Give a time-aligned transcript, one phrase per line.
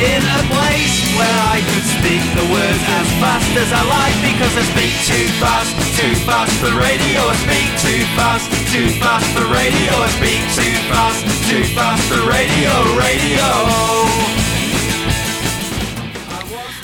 [0.00, 4.56] in a place where I could speak the words as fast as I like because
[4.56, 7.20] I speak too fast, too fast for radio.
[7.28, 9.92] I speak too fast, too fast for radio.
[10.00, 14.39] I speak too fast, too fast for radio, radio.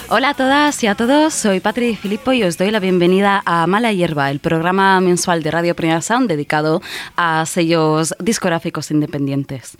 [0.08, 3.66] Hola a todas y a todos, soy Patri Filippo y os doy la bienvenida a
[3.66, 6.80] Mala Hierba, el programa mensual de Radio Primera Sound dedicado
[7.16, 9.76] a sellos discográficos independientes.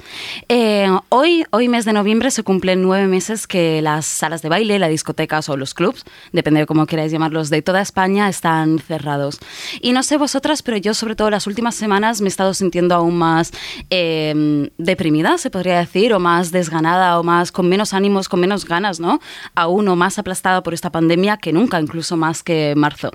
[0.49, 4.81] Eh, hoy, hoy, mes de noviembre, se cumplen nueve meses que las salas de baile,
[4.81, 9.39] las discotecas o los clubs, depende de cómo queráis llamarlos, de toda España están cerrados.
[9.81, 12.97] Y no sé vosotras, pero yo sobre todo las últimas semanas me he estado sintiendo
[12.97, 13.53] aún más
[13.91, 18.65] eh, deprimida, se podría decir, o más desganada, o más con menos ánimos, con menos
[18.65, 19.21] ganas, ¿no?
[19.55, 23.11] Aún más aplastada por esta pandemia que nunca, incluso más que marzo.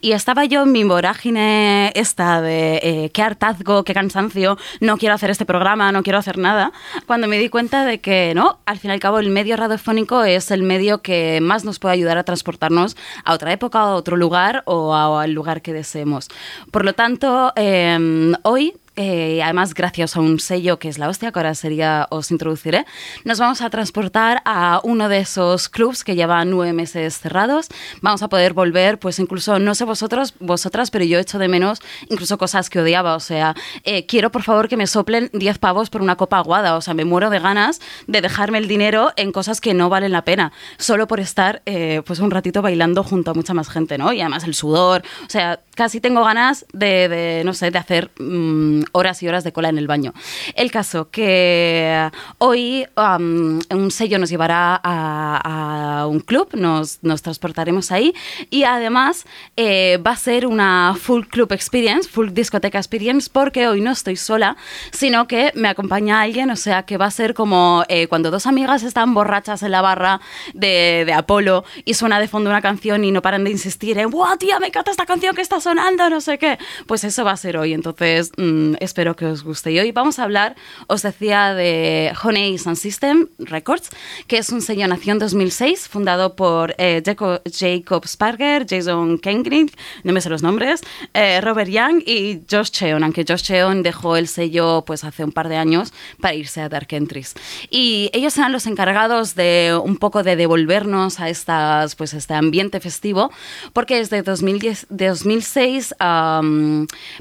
[0.00, 5.14] Y estaba yo en mi vorágine esta de eh, qué hartazgo, qué cansancio, no quiero
[5.14, 6.72] hacer este programa, no quiero hacer nada,
[7.06, 10.24] cuando me di cuenta de que no, al fin y al cabo el medio radiofónico
[10.24, 14.16] es el medio que más nos puede ayudar a transportarnos a otra época, a otro
[14.16, 16.28] lugar o al lugar que deseemos.
[16.70, 21.30] Por lo tanto, eh, hoy eh, además gracias a un sello que es la hostia,
[21.30, 22.86] que ahora sería, os introduciré,
[23.24, 27.68] nos vamos a transportar a uno de esos clubs que llevan nueve meses cerrados.
[28.00, 31.80] Vamos a poder volver, pues incluso, no sé vosotros, vosotras, pero yo echo de menos
[32.08, 33.14] incluso cosas que odiaba.
[33.16, 36.76] O sea, eh, quiero por favor que me soplen 10 pavos por una copa aguada.
[36.76, 40.12] O sea, me muero de ganas de dejarme el dinero en cosas que no valen
[40.12, 43.98] la pena, solo por estar eh, pues un ratito bailando junto a mucha más gente,
[43.98, 44.12] ¿no?
[44.12, 45.02] Y además el sudor.
[45.26, 48.10] O sea, casi tengo ganas de, no sé, de hacer...
[48.18, 50.14] Mm, horas y horas de cola en el baño.
[50.54, 57.92] El caso que hoy un sello nos llevará a, a un club, nos, nos, transportaremos
[57.92, 58.14] ahí
[58.50, 59.26] y además
[59.56, 64.16] eh, va a ser una full club experience, full discoteca experience, porque hoy no estoy
[64.16, 64.56] sola,
[64.92, 68.46] sino que me acompaña alguien, o sea que va a ser como eh, cuando dos
[68.46, 70.20] amigas están borrachas en la barra
[70.54, 74.10] de, de Apolo y suena de fondo una canción y no paran de insistir en,
[74.10, 76.08] ¡Wow, tía, me encanta esta canción que está sonando!
[76.08, 76.58] No sé qué.
[76.86, 77.72] Pues eso va a ser hoy.
[77.72, 79.72] Entonces, mmm, espero que os guste.
[79.72, 80.54] Y hoy vamos a hablar,
[80.86, 83.90] os decía, de Honey Sound System Records,
[84.28, 89.72] que es un sello nació en 2006, fundado por eh, Jacob Sparger, Jason Kengring,
[90.04, 90.82] no me sé los nombres,
[91.14, 95.32] eh, Robert Young y Josh Cheon, aunque Josh Cheon dejó el sello pues hace un
[95.32, 97.34] par de años para irse a Dark Entries.
[97.70, 102.78] Y ellos eran los encargados de un poco de devolvernos a estas, pues, este ambiente
[102.78, 103.32] festivo,
[103.72, 105.55] porque desde 2010, 2006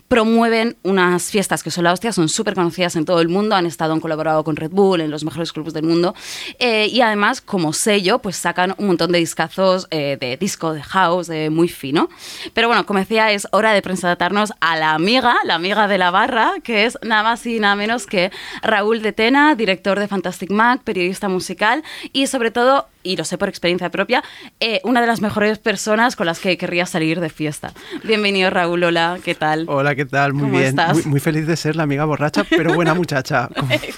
[0.07, 3.65] promueven unas fiestas que son la hostia, son súper conocidas en todo el mundo, han
[3.65, 6.13] estado, han colaborado con Red Bull en los mejores clubes del mundo
[6.59, 10.83] eh, y además como sello pues sacan un montón de discazos eh, de disco, de
[10.83, 12.09] house, muy fino.
[12.53, 16.11] Pero bueno, como decía, es hora de presentarnos a la amiga, la amiga de la
[16.11, 18.31] barra, que es nada más y nada menos que
[18.61, 23.37] Raúl de Tena, director de Fantastic Mac, periodista musical y sobre todo y lo sé
[23.37, 24.23] por experiencia propia,
[24.59, 27.71] eh, una de las mejores personas con las que querría salir de fiesta.
[28.03, 29.65] Bienvenido Raúl, hola, ¿qué tal?
[29.67, 30.33] Hola, ¿qué tal?
[30.33, 30.63] Muy bien.
[30.63, 30.93] Estás?
[30.93, 33.49] Muy, muy, feliz de ser la amiga borracha, pero buena muchacha.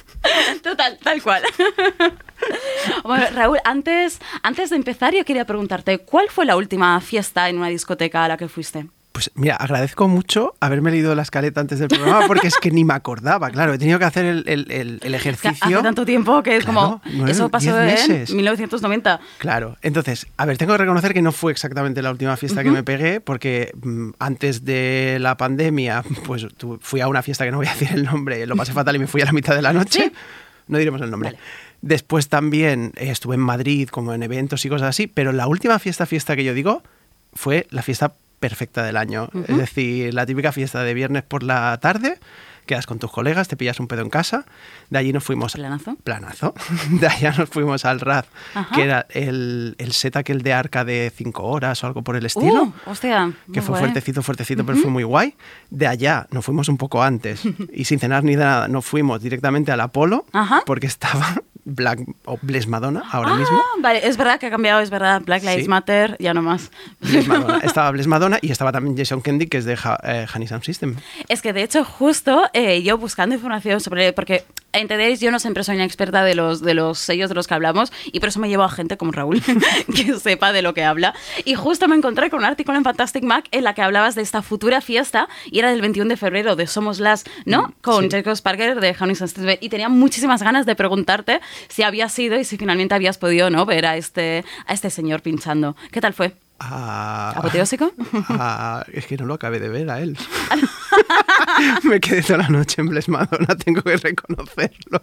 [0.64, 1.44] Total, tal cual.
[3.04, 7.58] bueno, Raúl, antes, antes de empezar yo quería preguntarte, ¿cuál fue la última fiesta en
[7.58, 8.88] una discoteca a la que fuiste?
[9.18, 12.84] Pues mira, agradezco mucho haberme leído la escaleta antes del programa porque es que ni
[12.84, 15.78] me acordaba, claro, he tenido que hacer el, el, el ejercicio.
[15.78, 19.20] Hace tanto tiempo que es claro, como, nueve, eso pasó en 1990.
[19.40, 22.62] Claro, entonces, a ver, tengo que reconocer que no fue exactamente la última fiesta uh
[22.62, 22.66] -huh.
[22.66, 26.46] que me pegué porque mmm, antes de la pandemia, pues
[26.82, 29.00] fui a una fiesta que no voy a decir el nombre, lo pasé fatal y
[29.00, 30.04] me fui a la mitad de la noche.
[30.04, 30.12] ¿Sí?
[30.68, 31.32] No diremos el nombre.
[31.32, 31.40] Vale.
[31.82, 35.80] Después también eh, estuve en Madrid como en eventos y cosas así, pero la última
[35.80, 36.84] fiesta, fiesta que yo digo,
[37.34, 39.30] fue la fiesta perfecta del año.
[39.34, 39.50] Uh -huh.
[39.50, 42.20] Es decir, la típica fiesta de viernes por la tarde,
[42.66, 44.44] quedas con tus colegas, te pillas un pedo en casa,
[44.90, 45.54] de allí nos fuimos...
[45.54, 45.96] ¿Planazo?
[46.04, 46.54] Planazo.
[47.00, 48.26] De allá nos fuimos al RAD,
[48.56, 48.76] Ajá.
[48.76, 52.26] que era el, el set aquel de arca de cinco horas o algo por el
[52.26, 52.64] estilo.
[52.64, 53.84] Uh, hostia, que fue guay.
[53.84, 54.68] fuertecito, fuertecito, uh -huh.
[54.68, 55.34] pero fue muy guay.
[55.70, 57.42] De allá nos fuimos un poco antes
[57.74, 60.62] y sin cenar ni nada, nos fuimos directamente al Apolo Ajá.
[60.66, 63.62] porque estaba Black o Bless Madonna ahora Ah, mismo.
[63.80, 65.22] Vale, es verdad que ha cambiado, es verdad.
[65.26, 65.68] Black Lives Sí.
[65.70, 66.72] Matter, ya no más.
[67.02, 67.60] Bless Madonna.
[67.64, 70.64] Estaba Bless Madonna y estaba también Jason Kendi, que es de Ha- eh, Honey Sound
[70.64, 70.96] System.
[71.28, 74.14] Es que de hecho, justo eh, yo buscando información sobre.
[74.14, 77.48] Porque entendéis, yo no siempre soy una experta de los, de los sellos de los
[77.48, 79.42] que hablamos y por eso me llevo a gente como Raúl
[79.96, 81.14] que sepa de lo que habla.
[81.46, 84.22] Y justo me encontré con un artículo en Fantastic Mac en la que hablabas de
[84.22, 87.74] esta futura fiesta y era del 21 de febrero de Somos Las, ¿no?
[87.82, 88.10] Con sí.
[88.12, 89.58] Jacob Sparker de Honey Sound System.
[89.60, 93.66] Y tenía muchísimas ganas de preguntarte si habías sido y si finalmente habías podido, ¿no?
[93.66, 95.76] Ver a este, a este señor pinchando.
[95.92, 96.34] ¿Qué tal fue?
[96.60, 97.92] Ah, ¿Apoteósico?
[98.30, 100.18] ah, es que no lo acabé de ver a él.
[101.84, 105.02] Me quedé toda la noche Madonna, tengo que reconocerlo.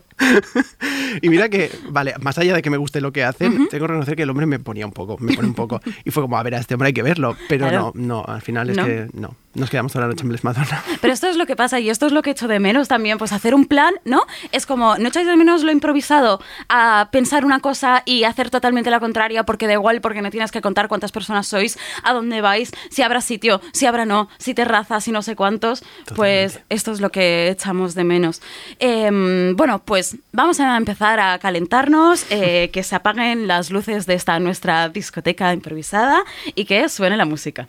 [1.22, 3.78] y mira que, vale, más allá de que me guste lo que hacen, tengo que
[3.92, 5.80] reconocer que el hombre me ponía un poco, me pone un poco.
[6.04, 7.36] Y fue como, a ver, a este hombre hay que verlo.
[7.48, 7.92] Pero Claro.
[7.94, 8.84] no, no, al final es ¿No?
[8.84, 9.36] que no.
[9.54, 10.82] Nos quedamos toda la noche en Bless Madonna.
[11.00, 13.18] Pero esto es lo que pasa y esto es lo que echo de menos también,
[13.18, 14.22] pues hacer un plan, ¿no?
[14.50, 18.90] Es como, no echáis de menos lo improvisado a pensar una cosa y hacer totalmente
[18.90, 22.40] la contraria porque da igual, porque no tienes que contar cuántas personas sois, a dónde
[22.40, 25.84] vais, si habrá sitio, si habrá no, si terraza, si no sé cuántos.
[26.16, 28.42] Pues esto es lo que echamos de menos.
[28.80, 34.14] Em, bueno, pues vamos a empezar a calentarnos, eh, que se apaguen las luces de
[34.14, 36.24] esta nuestra discoteca improvisada
[36.54, 37.68] y que suene la música.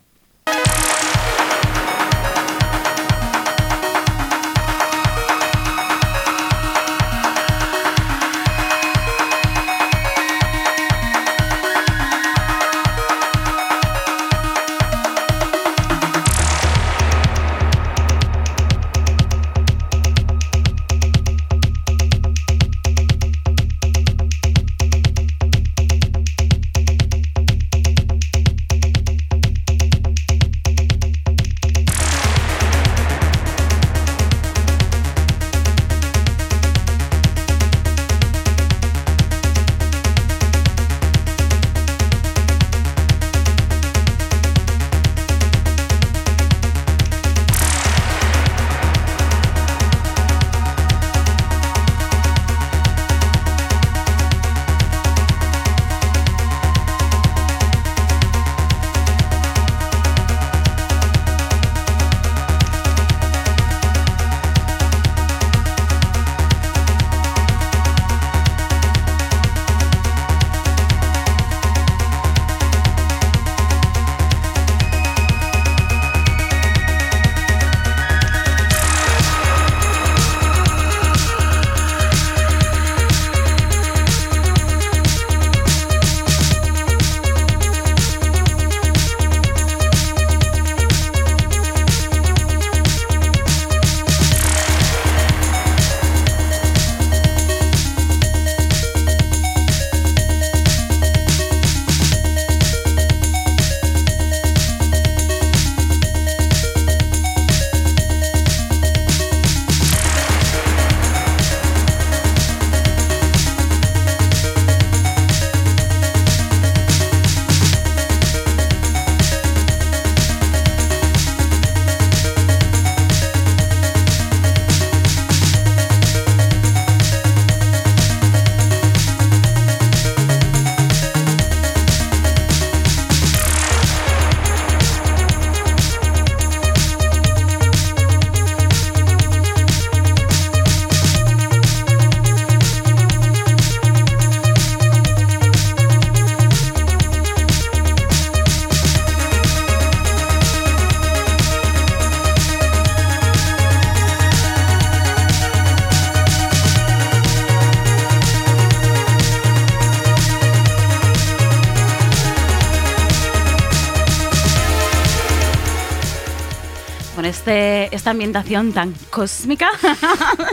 [167.95, 169.69] Esta ambientación tan cósmica.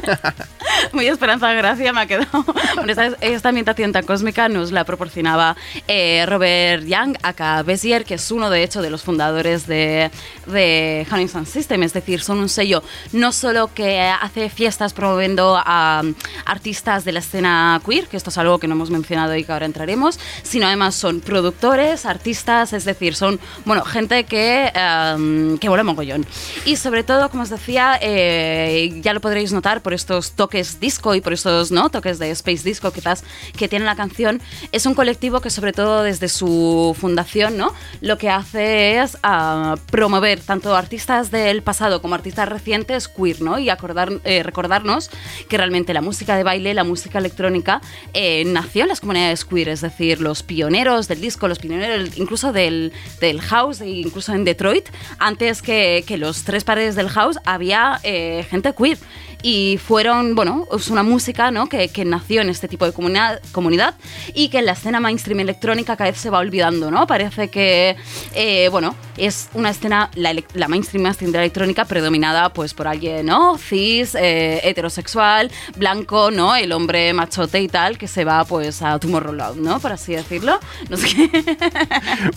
[0.93, 2.45] Muy Esperanza Gracia me ha quedado.
[2.75, 5.57] Con esta, esta ambientación tan cósmica nos la proporcionaba
[5.89, 10.11] eh, Robert Young, acá Bezier, que es uno de hecho de los fundadores de,
[10.47, 11.83] de Honey System.
[11.83, 12.83] Es decir, son un sello
[13.13, 16.03] no solo que hace fiestas promoviendo a
[16.45, 19.53] artistas de la escena queer, que esto es algo que no hemos mencionado y que
[19.53, 20.19] ahora entraremos,
[20.53, 26.27] sino además son productores, artistas, es decir, son bueno gente que, um, que mola mogollón.
[26.67, 31.15] Y sobre todo, como os decía, eh, ya lo podréis notar por estos toques disco
[31.15, 31.89] y por esos ¿no?
[31.89, 33.25] toques de space disco quizás
[33.57, 34.43] que tiene la canción,
[34.73, 37.73] es un colectivo que sobre todo desde su fundación ¿no?
[38.03, 43.59] lo que hace es ah, promover tanto artistas del pasado como artistas recientes queer ¿no?
[43.59, 45.11] y acordar, eh, recordarnos
[45.49, 47.81] que realmente la música de baile, la música electrónica
[48.13, 52.53] eh, nació en las comunidades queer, es decir, los pioneros del disco, los pioneros incluso
[52.53, 57.39] del, del house, e incluso en Detroit, antes que, que los tres paredes del house
[57.45, 58.99] había eh, gente queer
[59.43, 61.69] y fueron, bueno, es una música ¿no?
[61.69, 63.95] que, que nació en este tipo de comunidad, comunidad
[64.35, 67.07] y que en la escena mainstream electrónica cada vez se va olvidando, ¿no?
[67.07, 67.97] Parece que,
[68.35, 73.59] eh, bueno, es una escena, la, la mainstream mainstream electrónica predominada pues por alguien, ¿no?
[73.59, 76.55] Cis, eh, heterosexual, blanco, ¿no?
[76.55, 79.81] El hombre machote y tal, que se va pues a Tomorrowland, ¿no?
[79.81, 80.59] Por así decirlo.
[80.89, 81.57] No sé qué.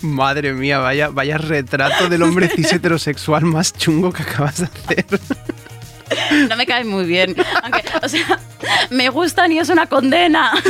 [0.02, 5.20] Madre mía, vaya, vaya retrato del hombre cis heterosexual más chungo que acabas de hacer.
[6.48, 7.34] No me cae muy bien.
[7.62, 8.38] Aunque, o sea,
[8.90, 10.52] me gustan y es una condena.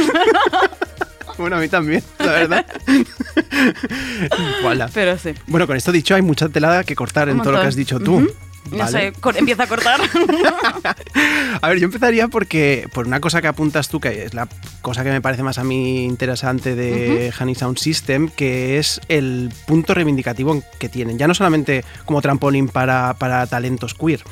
[1.39, 2.67] Bueno, a mí también, la verdad.
[4.63, 4.89] Voilà.
[4.95, 5.35] Pero sí.
[5.47, 8.01] Bueno, con esto dicho, hay mucha telada que cortar en todo lo que has dicho
[8.01, 8.17] tú.
[8.17, 8.31] Ujú.
[8.71, 9.13] No ¿vale?
[9.13, 10.01] sé, empieza a cortar.
[11.63, 14.49] A ver, yo empezaría porque por una cosa que apuntas tú, que es la
[14.83, 19.53] cosa que me parece más a mí interesante de Honey Sound System, que es el
[19.67, 21.19] punto reivindicativo que tienen.
[21.19, 24.23] Ya no solamente como trampolín para, para talentos queer,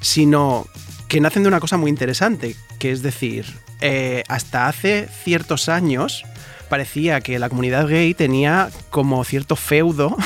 [0.00, 0.66] sino
[1.08, 3.46] que nacen de una cosa muy interesante, que es decir,
[3.80, 6.24] eh, hasta hace ciertos años
[6.70, 10.16] parecía que la comunidad gay tenía como cierto feudo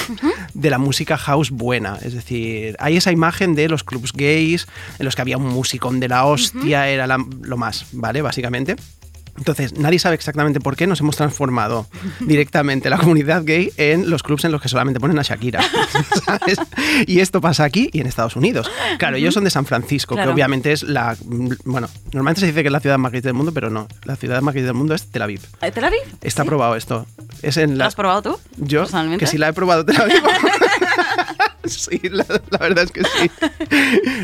[0.54, 1.98] de la música house buena.
[2.02, 4.68] Es decir, hay esa imagen de los clubs gays
[5.00, 8.22] en los que había un musicón de la hostia, era la- lo más, ¿vale?
[8.22, 8.76] Básicamente.
[9.36, 11.86] Entonces, nadie sabe exactamente por qué nos hemos transformado
[12.20, 15.60] directamente la comunidad gay en los clubs en los que solamente ponen a Shakira.
[16.24, 16.58] ¿sabes?
[17.06, 18.70] Y esto pasa aquí y en Estados Unidos.
[18.98, 20.30] Claro, ellos son de San Francisco, Claro.
[20.30, 21.16] que obviamente es la.
[21.64, 23.88] Bueno, normalmente se dice que es la ciudad más gay del mundo, pero no.
[24.04, 25.40] La ciudad más gay del mundo es Tel Aviv.
[25.72, 25.98] ¿Tel Aviv?
[26.22, 26.48] Está ¿Sí?
[26.48, 27.06] probado esto.
[27.42, 28.38] Es en ¿Lo la, has probado tú?
[28.56, 29.24] yo, personalmente?
[29.24, 30.26] que sí la he probado, te la digo.
[31.70, 33.30] sí, la, la verdad es que sí.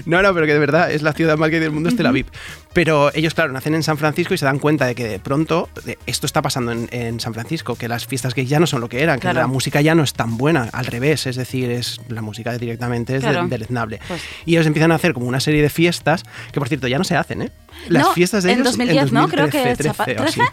[0.06, 2.06] No, no, pero que de verdad es la ciudad más gay del mundo, es Tel
[2.06, 2.26] Aviv.
[2.73, 5.68] Pero ellos, claro, nacen en San Francisco y se dan cuenta de que de pronto
[6.06, 8.88] esto está pasando en, en San Francisco, que las fiestas gays ya no son lo
[8.88, 9.40] que eran, que Claro.
[9.40, 13.16] la música ya no es tan buena, al revés, es decir, es la música directamente
[13.16, 13.49] es Claro.
[13.49, 14.00] deleznable.
[14.06, 16.99] Pues- Y ellos empiezan a hacer como una serie de fiestas, que por cierto ya
[16.99, 17.50] no se hacen, ¿eh?
[17.88, 19.28] Las No, fiestas de en ellos 2010, ¿no?
[19.28, 20.40] Creo que 2013, chapa- 13 o así.
[20.40, 20.50] ¿13?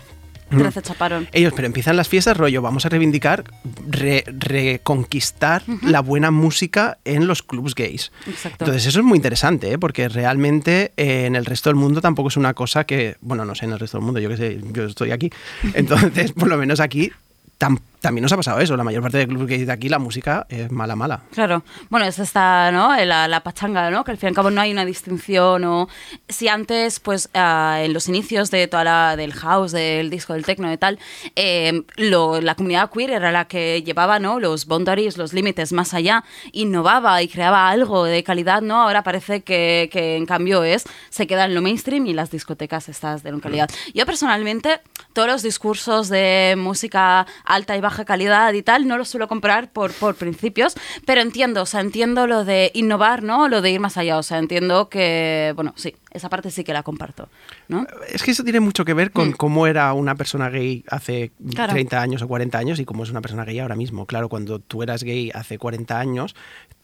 [0.49, 1.27] 13 chaparon.
[1.31, 3.43] Ellos, pero empiezan las fiestas, rollo, vamos a reivindicar,
[3.89, 8.11] re- reconquistar la buena música en los clubs gays.
[8.27, 8.63] Exacto.
[8.65, 9.77] Entonces eso es muy interesante, ¿eh?
[9.77, 13.55] porque realmente eh, en el resto del mundo tampoco es una cosa que, bueno, no
[13.55, 15.29] sé, en el resto del mundo, yo que sé, yo estoy aquí.
[15.73, 17.11] Entonces, por lo menos aquí
[17.59, 18.75] tam- también nos ha pasado eso.
[18.77, 21.21] La mayor parte de clubs gays de aquí la música es mala, mala.
[21.31, 22.95] Claro, bueno, es esta, ¿no?
[23.05, 24.03] La, la pachanga, ¿no?
[24.03, 25.87] Que al fin y al cabo no hay una distinción o...
[26.29, 30.45] Si antes, pues, ah, en los inicios de toda la, del house, del disco, del
[30.45, 30.99] techno y tal,
[31.35, 34.39] eh, lo- la comunidad queer era la que llevaba, ¿no?
[34.39, 38.81] Los boundaries, los límites más allá, innovaba y creaba algo de calidad, ¿no?
[38.81, 42.89] Ahora parece que, que en cambio es, se queda en lo mainstream y las discotecas
[42.89, 43.69] estas de calidad.
[43.93, 44.81] Yo personalmente,
[45.13, 49.71] todos los discursos de música alta y baja calidad y tal, no los suelo comprar
[49.71, 50.75] por, por principios,
[51.05, 53.47] pero entiendo, o sea, entiendo lo de innovar, ¿no?
[53.47, 56.73] Lo de ir más allá, o sea, entiendo que, bueno, sí, esa parte sí que
[56.73, 57.29] la comparto,
[57.67, 57.85] ¿no?
[58.09, 61.49] Es que eso tiene mucho que ver con cómo era una persona gay hace Mm.
[61.51, 61.73] Claro.
[61.73, 64.05] 30 años o 40 años y cómo es una persona gay ahora mismo.
[64.05, 66.35] Claro, cuando tú eras gay hace 40 años,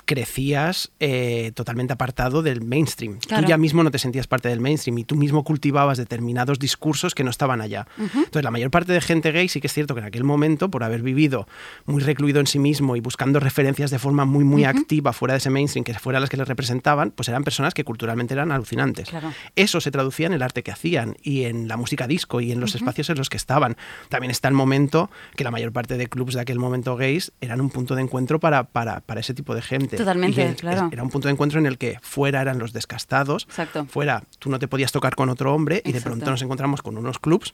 [0.05, 3.19] crecías eh, totalmente apartado del mainstream.
[3.19, 3.43] Claro.
[3.43, 7.15] Tú ya mismo no te sentías parte del mainstream y tú mismo cultivabas determinados discursos
[7.15, 7.87] que no estaban allá.
[7.97, 10.69] Entonces, la mayor parte de gente gay sí que es cierto que en aquel momento,
[10.69, 11.47] por haber vivido
[11.85, 15.39] muy recluido en sí mismo y buscando referencias de forma muy, muy activa fuera de
[15.39, 19.09] ese mainstream, que fuera las que les representaban, pues eran personas que culturalmente eran alucinantes.
[19.09, 19.33] Claro.
[19.55, 22.59] Eso se traducía en el arte que hacían y en la música disco y en
[22.59, 23.77] los espacios en los que estaban.
[24.09, 27.61] También está el momento que la mayor parte de clubs de aquel momento gays eran
[27.61, 29.92] un punto de encuentro para, para, para ese tipo de gente.
[29.97, 30.89] Totalmente, claro.
[30.91, 33.85] Era un punto de encuentro en el que fuera eran los descastados, Exacto.
[33.85, 36.97] fuera tú no te podías tocar con otro hombre y de pronto nos encontramos con
[36.97, 37.53] unos clubs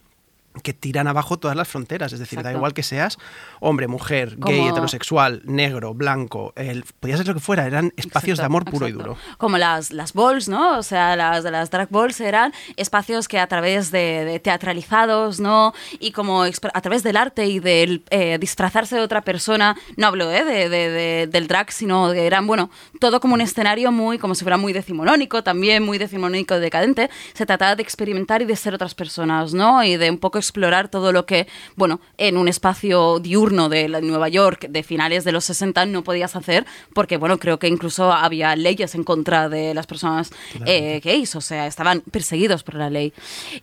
[0.60, 2.58] que tiran abajo todas las fronteras, es decir, da Exacto.
[2.60, 3.18] igual que seas
[3.60, 8.38] hombre, mujer, gay, Como- heterosexual, negro, blanco, el, podía ser lo que fuera, eran espacios
[8.38, 9.10] de Exacto, amor puro y exacto.
[9.16, 9.22] duro.
[9.38, 10.78] Como las, las balls, ¿no?
[10.78, 15.74] O sea, las, las drag balls eran espacios que a través de, de teatralizados, ¿no?
[16.00, 20.32] Y como a través del arte y del eh, disfrazarse de otra persona, no hablo
[20.32, 20.44] ¿eh?
[20.44, 24.36] de, de- de- del drag, sino que eran, bueno, todo como un escenario muy, como
[24.36, 27.10] si fuera muy decimonónico, también muy decimonónico decadente.
[27.34, 29.84] Se trataba de experimentar y de ser otras personas, ¿no?
[29.84, 34.30] Y de un poco explorar todo lo que, bueno, en un espacio diurno de Nueva
[34.30, 38.56] York de finales de los 60 no podías hacer, porque, bueno, creo que incluso había
[38.56, 40.32] leyes en contra de las personas
[40.66, 43.14] eh, gays, o sea, estaban perseguidos por la ley.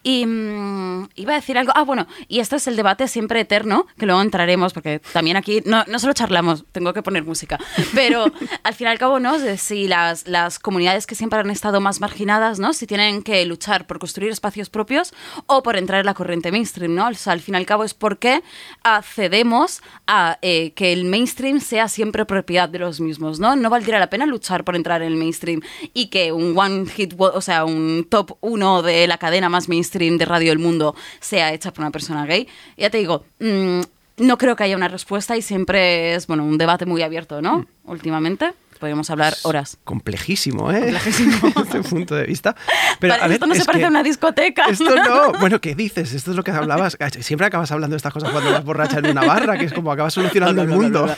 [0.05, 3.87] Y mm, iba a decir algo, ah, bueno, y esto es el debate siempre eterno,
[3.99, 7.59] que luego entraremos, porque también aquí no, no solo charlamos, tengo que poner música,
[7.95, 8.27] pero
[8.63, 9.37] al fin y al cabo, ¿no?
[9.57, 12.73] Si las, las comunidades que siempre han estado más marginadas, ¿no?
[12.73, 15.13] Si tienen que luchar por construir espacios propios
[15.47, 17.09] o por entrar en la corriente mainstream, ¿no?
[17.09, 18.43] O sea, al fin y al cabo es porque
[18.83, 23.55] accedemos a eh, que el mainstream sea siempre propiedad de los mismos, ¿no?
[23.55, 25.61] No valdría la pena luchar por entrar en el mainstream
[25.95, 30.19] y que un one hit, o sea, un top uno de la cadena más mainstream
[30.19, 32.49] de radio del mundo sea hecha por una persona gay.
[32.77, 33.81] Ya te digo, mm,
[34.19, 37.59] no creo que haya una respuesta y siempre es, bueno, un debate muy abierto, ¿no?
[37.59, 37.67] Mm.
[37.91, 38.53] Últimamente.
[38.79, 39.79] Podríamos hablar horas.
[39.85, 40.81] Complejísimo, ¿eh?
[40.81, 41.53] Complejísimo.
[41.65, 42.55] Desde un punto de vista.
[43.01, 44.67] Pero, esto no se parece a una discoteca.
[44.67, 45.33] Esto no.
[45.39, 46.13] Bueno, ¿qué dices?
[46.13, 46.97] Esto es lo que hablabas.
[47.21, 49.93] Siempre acabas hablando de estas cosas cuando vas borracha en una barra, que es como
[49.93, 51.07] acabas solucionando el mundo.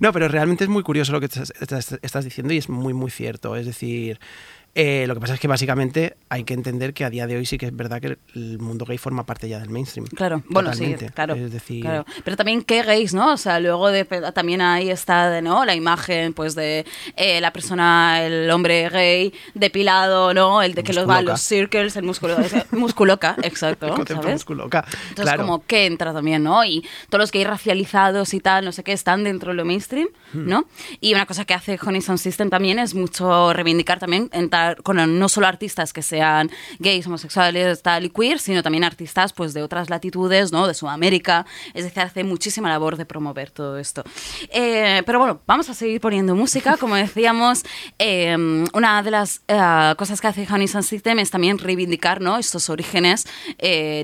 [0.00, 3.56] No, pero realmente es muy curioso lo que estás diciendo y es muy, muy cierto.
[3.56, 4.18] Es decir,
[4.74, 7.46] eh, lo que pasa es que básicamente hay que entender que a día de hoy
[7.46, 10.06] sí que es verdad que el mundo gay forma parte ya del mainstream.
[10.06, 11.86] Claro, bueno, sí, claro, es decir...
[12.24, 13.32] Pero también qué gays, ¿no?
[13.32, 15.64] O sea, luego de, también ahí está de, ¿no?
[15.64, 16.84] la imagen pues de
[17.16, 20.62] eh, la persona, el hombre gay depilado, ¿no?
[20.62, 22.36] El de que los va a los circles, el músculo,
[22.72, 23.86] musculoca, exacto.
[23.86, 24.34] El concepto ¿sabes?
[24.36, 24.84] musculoca.
[25.10, 26.64] Entonces como que entra también, ¿no?
[26.64, 30.08] Y todos los gays racializados y tal, no sé qué, están dentro de lo mainstream,
[30.32, 30.48] hmm.
[30.48, 30.66] ¿no?
[31.00, 34.28] Y una cosa que hace Honey Sound System también es mucho reivindicar también
[34.82, 39.54] con no solo artistas que sean gays, homosexuales, tal y queer, sino también artistas pues
[39.54, 40.66] de otras latitudes, ¿no?
[40.66, 41.46] De Sudamérica.
[41.74, 44.04] Es decir, hace muchísima labor de promover todo esto.
[44.50, 46.76] Eh, pero bueno, vamos a seguir poniendo música.
[46.76, 47.64] Como decíamos,
[47.98, 48.36] eh,
[48.72, 52.38] una de las eh, cosas que hace Honey Sun System es también reivindicar ¿no?
[52.38, 53.26] estos orígenes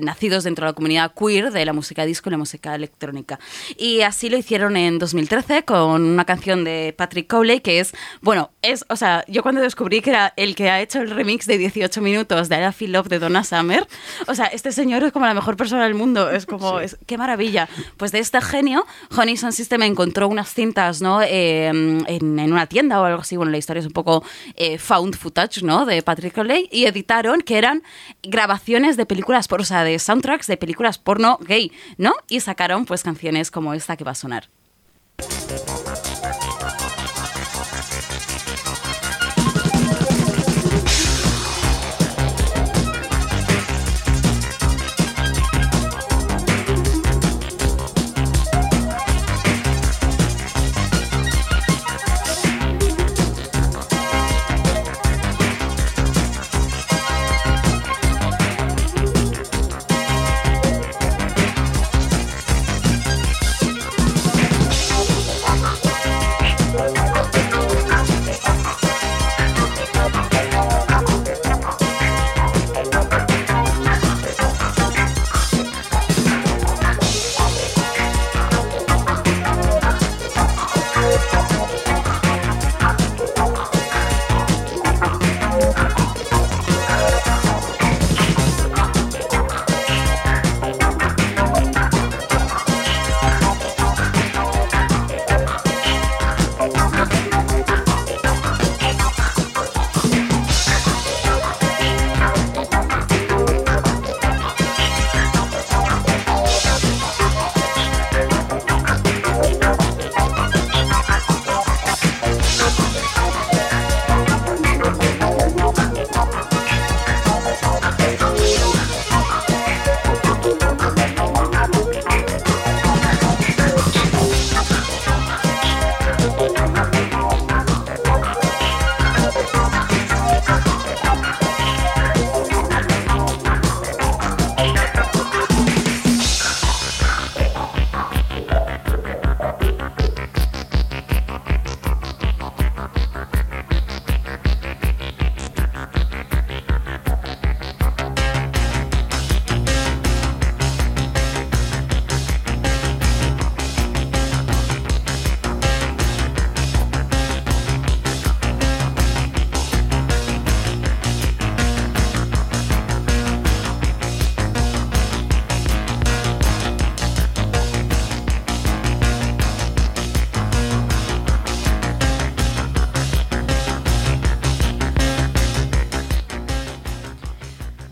[0.01, 3.39] nacidos dentro de la comunidad queer de la música disco y la música electrónica.
[3.77, 8.51] Y así lo hicieron en 2013 con una canción de Patrick Cowley que es, bueno,
[8.61, 11.57] es, o sea, yo cuando descubrí que era el que ha hecho el remix de
[11.57, 13.87] 18 minutos de I Feel Love de Donna Summer.
[14.27, 16.29] O sea, este señor es como la mejor persona del mundo.
[16.29, 17.69] Es como, es, qué maravilla.
[17.97, 21.21] Pues de este genio, Honey Sound System encontró unas cintas, ¿no?
[21.21, 23.37] Eh, en, una tienda o algo así.
[23.37, 24.23] Bueno, la historia es un poco
[24.55, 25.85] eh, found footage, ¿no?
[25.85, 26.69] De Patrick O'Leary.
[26.71, 27.83] Y editaron que eran
[28.23, 32.13] grabaciones de películas, por, o sea, de soundtracks de películas porno gay, ¿no?
[32.29, 34.49] Y sacaron pues canciones como esta que va a sonar.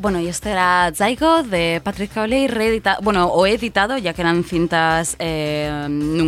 [0.09, 4.43] Bueno, y este era Zygo de Patrick Cowley, reeditado, bueno, o editado, ya que eran
[4.43, 5.69] cintas eh,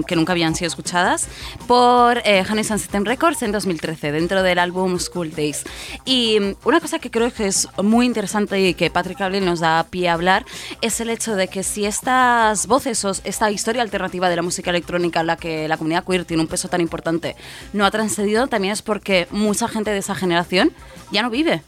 [0.06, 1.28] que nunca habían sido escuchadas,
[1.66, 5.64] por eh, Honey System Records en 2013, dentro del álbum School Days.
[6.06, 9.62] Y mm, una cosa que creo que es muy interesante y que Patrick Cowley nos
[9.62, 10.46] da pie a hablar
[10.82, 14.70] es el hecho de que si estas voces o esta historia alternativa de la música
[14.70, 17.36] electrónica en la que la comunidad queer tiene un peso tan importante
[17.74, 20.72] no ha trascendido, también es porque mucha gente de esa generación
[21.12, 21.64] ya no vive.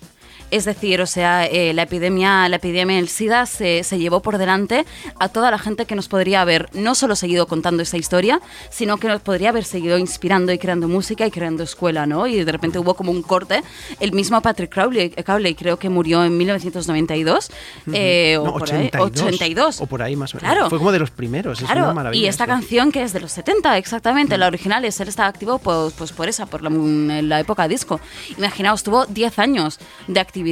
[0.53, 4.37] Es decir, o sea, eh, la epidemia, la epidemia del SIDA se, se llevó por
[4.37, 4.85] delante
[5.19, 8.39] a toda la gente que nos podría haber no solo seguido contando esa historia,
[8.69, 12.27] sino que nos podría haber seguido inspirando y creando música y creando escuela, ¿no?
[12.27, 13.63] Y de repente hubo como un corte.
[13.99, 17.49] El mismo Patrick Crowley, Cowley creo que murió en 1992
[17.91, 19.81] eh, o No, por ahí, 82.
[19.81, 20.51] O por ahí más o menos.
[20.53, 20.69] Claro.
[20.69, 21.57] Fue como de los primeros.
[21.57, 22.53] es una Claro, maravilla y esta esto.
[22.53, 26.11] canción que es de los 70, exactamente, la original es él estaba activo pues, pues
[26.11, 27.99] por esa, por la, en la época disco.
[28.37, 30.42] Imaginaos, tuvo 10 años de actividad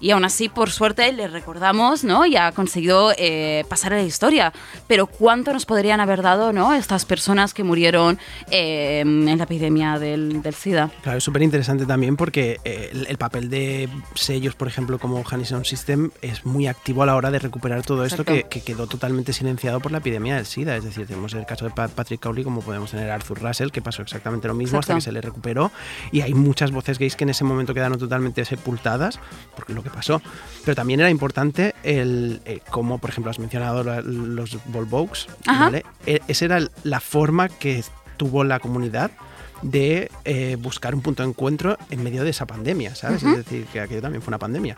[0.00, 2.26] y aún así, por suerte, le recordamos, ¿no?
[2.26, 4.52] Y ha conseguido eh, pasar a la historia.
[4.86, 6.74] Pero ¿cuánto nos podrían haber dado, ¿no?
[6.74, 8.18] Estas personas que murieron
[8.50, 10.90] eh, en la epidemia del, del SIDA.
[11.02, 15.20] Claro, es súper interesante también porque eh, el, el papel de sellos, por ejemplo, como
[15.22, 18.50] Honey Sound System, es muy activo a la hora de recuperar todo esto que, Exacto.
[18.50, 20.76] que quedó totalmente silenciado por la epidemia del SIDA.
[20.76, 23.82] Es decir, tenemos el caso de Pa- Patrick Cowley, como podemos tener Arthur Russell, que
[23.82, 24.98] pasó exactamente lo mismo hasta Exacto.
[24.98, 25.70] que se le recuperó.
[26.12, 29.18] Y hay muchas voces gays que en ese momento quedaron totalmente sepultadas,
[29.56, 30.20] porque es lo que pasó.
[30.64, 35.26] Pero también era importante el eh, como, por ejemplo, has mencionado la- los Volvox.
[35.60, 35.84] ¿vale?
[36.06, 37.82] E- Esa era la forma que
[38.16, 39.10] tuvo la comunidad
[39.62, 43.22] de eh, buscar un punto de encuentro en medio de esa pandemia, ¿sabes?
[43.22, 44.74] Es decir, que aquello también fue una pandemia.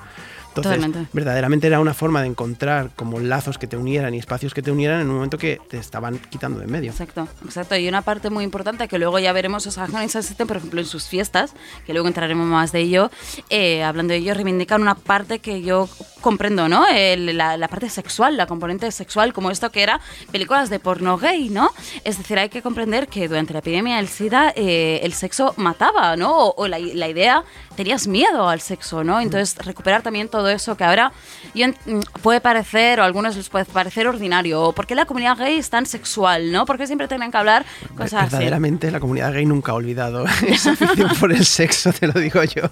[0.55, 1.09] Entonces, Totalmente.
[1.15, 4.71] verdaderamente era una forma de encontrar como lazos que te unieran y espacios que te
[4.71, 6.91] unieran en un momento que te estaban quitando de en medio.
[6.91, 7.75] Exacto, exacto.
[7.77, 11.07] Y una parte muy importante que luego ya veremos, o sea, por ejemplo, en sus
[11.09, 11.55] fiestas,
[11.87, 13.11] que luego entraremos más de ello,
[13.51, 15.89] eh, hablando de ello, reivindican una parte que yo
[16.21, 16.87] comprendo, ¿no?
[16.87, 21.17] El- la, la parte sexual, la componente sexual, como esto que era películas de porno
[21.19, 21.71] gay, ¿no?
[22.05, 26.17] Es decir, hay que comprender que durante la epidemia del SIDA eh, el sexo mataba,
[26.17, 26.37] ¿no?
[26.37, 27.43] O, o la, la idea,
[27.77, 29.21] tenías miedo al sexo, ¿no?
[29.21, 31.13] Entonces, recuperar también todo eso que ahora
[31.55, 35.05] yo, mm, puede parecer, o a algunos les puede parecer ordinario, o por qué la
[35.07, 36.67] comunidad gay es tan sexual, ¿no?
[36.67, 37.65] Porque siempre tienen que hablar
[37.97, 38.33] cosas así.
[38.33, 42.43] Verdaderamente la comunidad gay nunca ha olvidado esa afición por el sexo, te lo digo
[42.45, 42.63] yo.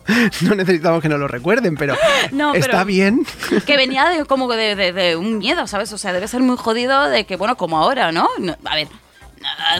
[0.42, 1.94] No necesitamos que nos lo recuerden, pero,
[2.32, 3.24] No, pero- está bien.
[3.66, 5.92] que venía de como de, de- de un miedo, ¿sabes?
[5.92, 8.28] O sea, debe ser muy jodido de que, bueno, como ahora, ¿no?
[8.38, 8.88] No, a ver,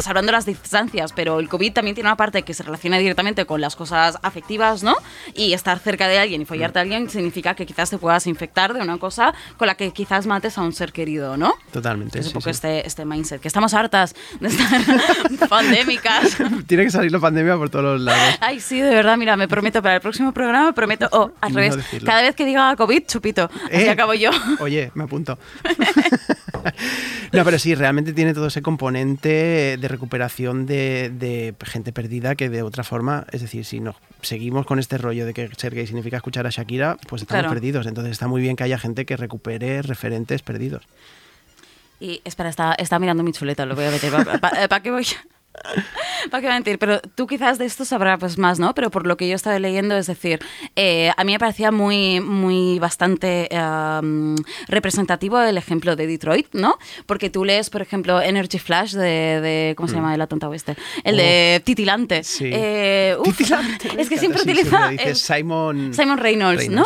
[0.01, 3.61] salvando las distancias, pero el COVID también tiene una parte que se relaciona directamente con
[3.61, 4.97] las cosas afectivas, ¿no?
[5.35, 8.73] Y estar cerca de alguien y follarte a alguien significa que quizás te puedas infectar
[8.75, 11.55] de una cosa con la que quizás mates a un ser querido, ¿no?
[11.73, 12.19] Totalmente.
[12.19, 12.51] Es un sí, poco sí.
[12.51, 14.81] Este, este mindset, que estamos hartas de estar
[15.49, 16.37] pandémicas.
[16.67, 18.39] Tiene que salir la pandemia por todos los lados.
[18.41, 21.57] Ay, sí, de verdad, mira, me prometo para el próximo programa, prometo, oh, al No
[21.59, 22.07] revés, decirlo.
[22.07, 24.31] cada vez que diga COVID, chupito, así Eh, acabo yo.
[24.61, 25.39] Oye, me apunto.
[27.33, 32.49] no, pero sí, realmente tiene todo ese componente de recuperación de, de gente perdida que
[32.49, 35.87] de otra forma, es decir, si nos seguimos con este rollo de que ser gay
[35.87, 37.55] significa escuchar a Shakira, pues estamos Claro.
[37.55, 37.87] perdidos.
[37.87, 40.83] Entonces está muy bien que haya gente que recupere referentes perdidos.
[42.01, 44.13] Y espera, está, está mirando mi chuleta, lo voy a meter.
[44.41, 45.07] ¿Para qué voy?
[46.31, 46.79] ¿Para qué mentir?
[46.79, 48.75] Pero tú quizás de esto sabrás pues, más, ¿no?
[48.75, 50.41] Pero por lo que yo estaba leyendo, es decir,
[50.77, 54.37] eh, a mí me parecía muy, muy bastante um,
[54.69, 56.77] representativo el ejemplo de Detroit, ¿no?
[57.07, 60.77] Porque tú lees, por ejemplo, Energy Flash de, de- ¿cómo se llama el tonta oeste?
[61.05, 62.23] El de Titilante.
[62.23, 62.51] Sí.
[62.53, 64.71] Eh, uf, Titilante, es que siempre sí, utiliza...
[64.89, 66.85] siempre dices el- Simon, Simon Reynolds, ¿no?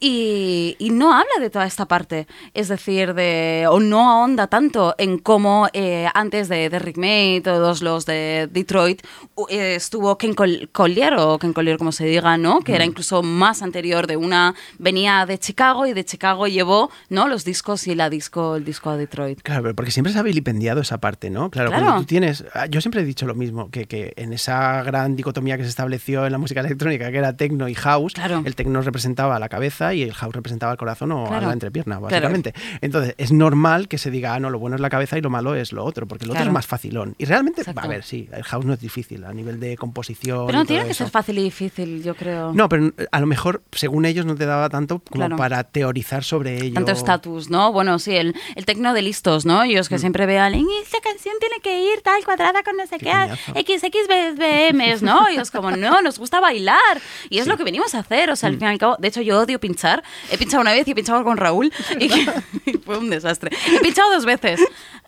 [0.00, 4.94] Y, y no habla de toda esta parte, es decir, de, o no ahonda tanto
[4.98, 9.02] en cómo eh, antes de, de Rick May, todos los de Detroit,
[9.48, 12.60] eh, estuvo Ken Col- Collier, o Ken Collier como se diga, ¿no?
[12.60, 17.28] Que era incluso más anterior de una, venía de Chicago y de Chicago llevó, ¿no?
[17.28, 19.40] Los discos y la disco, el disco a Detroit.
[19.42, 21.50] Claro, pero porque siempre se ha vilipendiado esa parte, ¿no?
[21.50, 21.84] Claro, Claro.
[21.84, 22.44] cuando tú tienes.
[22.54, 25.68] ah, Yo siempre he dicho lo mismo, que, que en esa gran dicotomía que se
[25.70, 28.42] estableció en la música electrónica, que era techno y house, Claro.
[28.44, 31.46] el techno representaba la cabeza y el house representaba el corazón o Claro.
[31.46, 32.54] la entrepierna, básicamente.
[32.80, 35.30] Entonces, es normal que se diga, ah, no, lo bueno es la cabeza y lo
[35.30, 37.14] malo es lo otro, porque lo otro es más facilón.
[37.18, 40.46] Y realmente, a ver, sí, el house no es difícil a nivel de composición.
[40.46, 41.04] Pero no tiene que eso.
[41.04, 42.52] ser fácil y difícil, yo creo.
[42.54, 45.36] No, pero a lo mejor, según ellos, no te daba tanto como Claro.
[45.36, 46.74] para teorizar sobre ello.
[46.74, 47.72] Tanto estatus, ¿no?
[47.72, 49.62] Bueno, sí, el, el tecno de listos, ¿no?
[49.64, 49.94] Ellos Mm.
[49.94, 53.06] que siempre vean, "Y esta canción tiene que ir tal cuadrada con no sé Qué
[53.06, 53.78] qué.
[53.78, 55.30] XXBMs, ¿no?
[55.30, 57.00] Y es como, no, nos gusta bailar.
[57.30, 58.52] Y es lo que venimos a hacer, o sea, Mm.
[58.52, 60.02] al fin y al cabo, de hecho yo odio pinchar.
[60.30, 62.08] He pinchado una vez y he pinchado con Raúl y, y
[62.84, 63.50] fue un desastre.
[63.74, 64.60] He pinchado dos veces.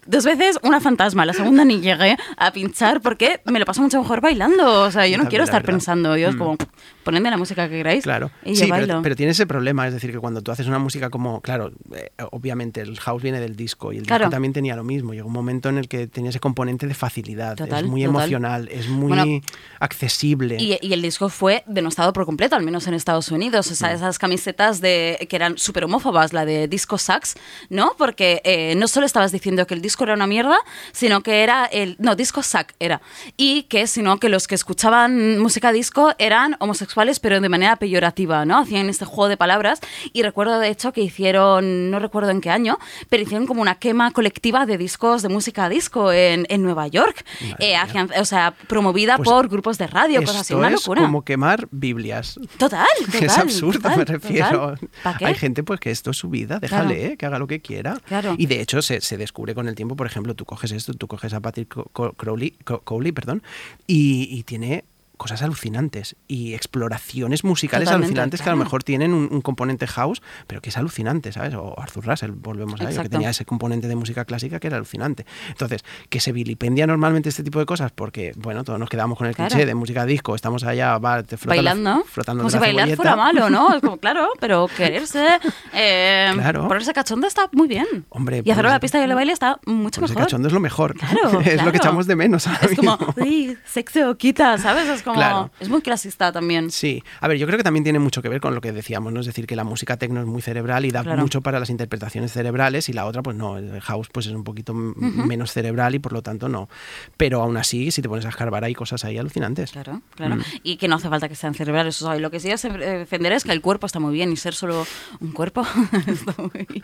[0.07, 4.01] Dos veces una fantasma, la segunda ni llegué a pinchar porque me lo paso mucho
[4.01, 4.83] mejor bailando.
[4.83, 5.73] O sea, yo no También, quiero estar verdad.
[5.75, 6.39] pensando, yo es Mm.
[6.39, 6.57] como,
[7.05, 8.87] ponedme la música que queráis Claro, y sí, yo bailo.
[8.87, 11.73] pero, pero tiene ese problema, es decir, que cuando tú haces una música como, claro,
[11.95, 14.25] eh, obviamente el house viene del disco y el Claro.
[14.25, 15.13] disco también tenía lo mismo.
[15.15, 18.17] Llegó un momento en el que tenía ese componente de facilidad, Total, es muy total.
[18.17, 19.41] emocional, es muy Bueno,
[19.81, 20.57] accesible.
[20.59, 23.71] Y, y el disco fue denostado por completo, al menos en Estados Unidos.
[23.71, 23.97] O sea, Mm.
[23.97, 27.35] esas camisetas de, que eran súper homófobas, la de Disco Sax,
[27.69, 27.93] ¿no?
[27.99, 30.57] Porque eh, no solo estabas diciendo que el disco era una mierda,
[30.91, 31.95] sino que era el.
[32.01, 33.01] No, Disco Sack era.
[33.37, 38.45] Y que, sino que los que escuchaban música disco eran homosexuales, pero de manera peyorativa,
[38.45, 38.59] ¿no?
[38.59, 39.81] Hacían este juego de palabras.
[40.13, 42.79] Y recuerdo, de hecho, que hicieron, no recuerdo en qué año,
[43.09, 47.25] pero hicieron como una quema colectiva de discos de música disco en, en Nueva York.
[47.59, 50.53] Eh, hacían- o sea, promovida Pues por grupos de radio, cosas así.
[50.55, 51.03] Esto Una es locura.
[51.03, 52.39] como quemar Biblias.
[52.59, 53.23] Total, total.
[53.25, 54.75] es absurdo, total, me refiero.
[55.21, 57.13] Hay gente pues que esto es su vida, déjale, Claro.
[57.13, 57.99] eh, que haga lo que quiera.
[58.07, 58.35] Claro.
[58.39, 61.07] Y de hecho se, se descubre con el tiempo, por ejemplo, tú coges esto, tú
[61.07, 61.75] coges a Patrick
[62.17, 62.53] Crowley,
[62.85, 63.43] Cowley, perdón,
[63.87, 64.85] y, y tiene
[65.17, 69.87] cosas alucinantes y exploraciones musicales Totalmente, alucinantes que a lo mejor tienen un, un componente
[69.87, 71.55] house, pero que es alucinante, ¿sabes?
[71.55, 74.77] O Arthur Russell, volvemos a ello, que tenía ese componente de música clásica que era
[74.77, 75.25] alucinante.
[75.49, 79.27] Entonces, que se vilipendia normalmente este tipo de cosas porque, bueno, todos nos quedamos con
[79.27, 79.51] el Claro.
[79.51, 82.61] cliché de música disco, estamos allá, va, te frota la- Bailando, frotando como si la
[82.61, 82.97] bailar cebolleta.
[83.03, 83.75] fuera malo, ¿no?
[83.77, 85.27] Es como, claro, pero quererse,
[85.73, 86.69] eh, Claro.
[86.69, 87.87] ponerse cachondo está muy bien.
[88.11, 90.27] Hombre, y hacerlo a la ponerse- pista de baile está mucho Pues el mejor.
[90.29, 90.95] cachondo es lo mejor.
[90.95, 92.47] Claro, es lo que echamos de menos.
[92.47, 93.15] Es como, mismo.
[93.17, 94.89] uy, sexo quita, ¿sabes?
[94.89, 95.51] Es como, Claro.
[95.61, 96.71] es muy clasista también.
[96.71, 99.13] Sí, a ver, yo creo que también tiene mucho que ver con lo que decíamos,
[99.13, 99.21] ¿no?
[99.21, 101.21] Es decir, que la música tecno es muy cerebral y da Claro.
[101.23, 104.43] mucho para las interpretaciones cerebrales y la otra, pues no, el house pues es un
[104.45, 106.69] poquito menos cerebral y por lo tanto no.
[107.17, 109.73] Pero aún así, si te pones a escarbar, hay cosas ahí alucinantes.
[109.73, 110.37] Claro, claro.
[110.37, 110.43] Mm.
[110.63, 112.01] Y que no hace falta que sean cerebrales.
[112.03, 112.57] O sea, lo que sí eh,
[112.99, 114.87] defender es que el cuerpo está muy bien y ser solo
[115.21, 115.63] un cuerpo
[116.07, 116.83] está muy bien.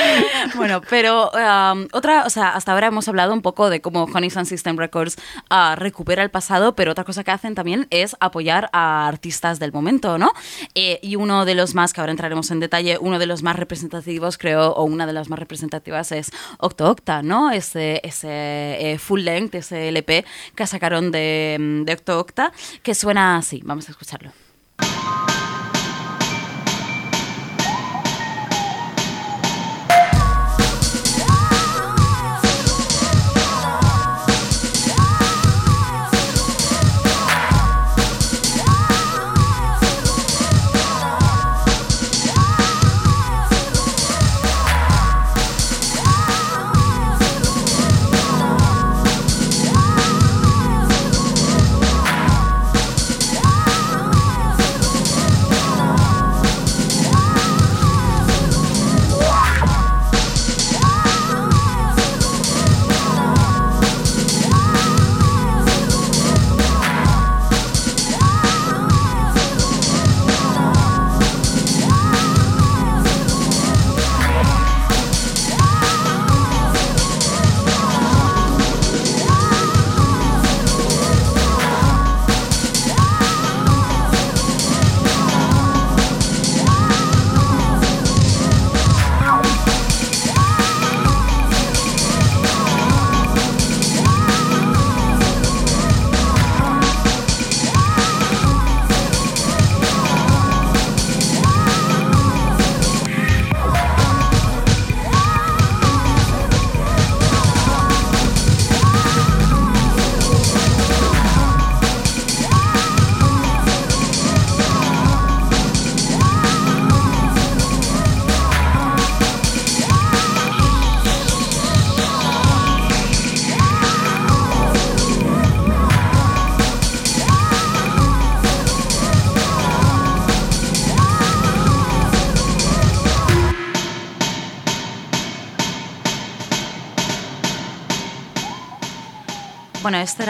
[0.54, 4.30] Bueno, pero um, otra, o sea, hasta ahora hemos hablado un poco de cómo Honey
[4.30, 5.16] Sun System Records
[5.48, 9.72] ah, recupera el pasado, pero otra cosa que hacen también es apoyar a artistas del
[9.72, 10.32] momento, ¿no?
[10.74, 13.56] Eh, y uno de los más, que ahora entraremos en detalle, uno de los más
[13.56, 17.50] representativos, creo, o una de las más representativas es Octo Octa, ¿no?
[17.50, 18.28] Ese, ese
[18.92, 23.60] eh, full length, ese LP que sacaron de, mm, de Octo Octa, que suena así.
[23.64, 24.32] Vamos a escucharlo.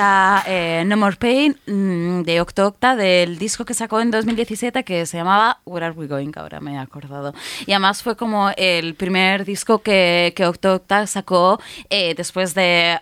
[0.00, 4.82] Era eh, No More Pain mm, de Octo Octa, del disco que sacó en 2017
[4.82, 7.34] que se llamaba Where Are We Going, que ahora me he acordado.
[7.66, 11.60] Y además fue como el primer disco que, que Octo Octa sacó
[11.90, 12.98] eh, después de,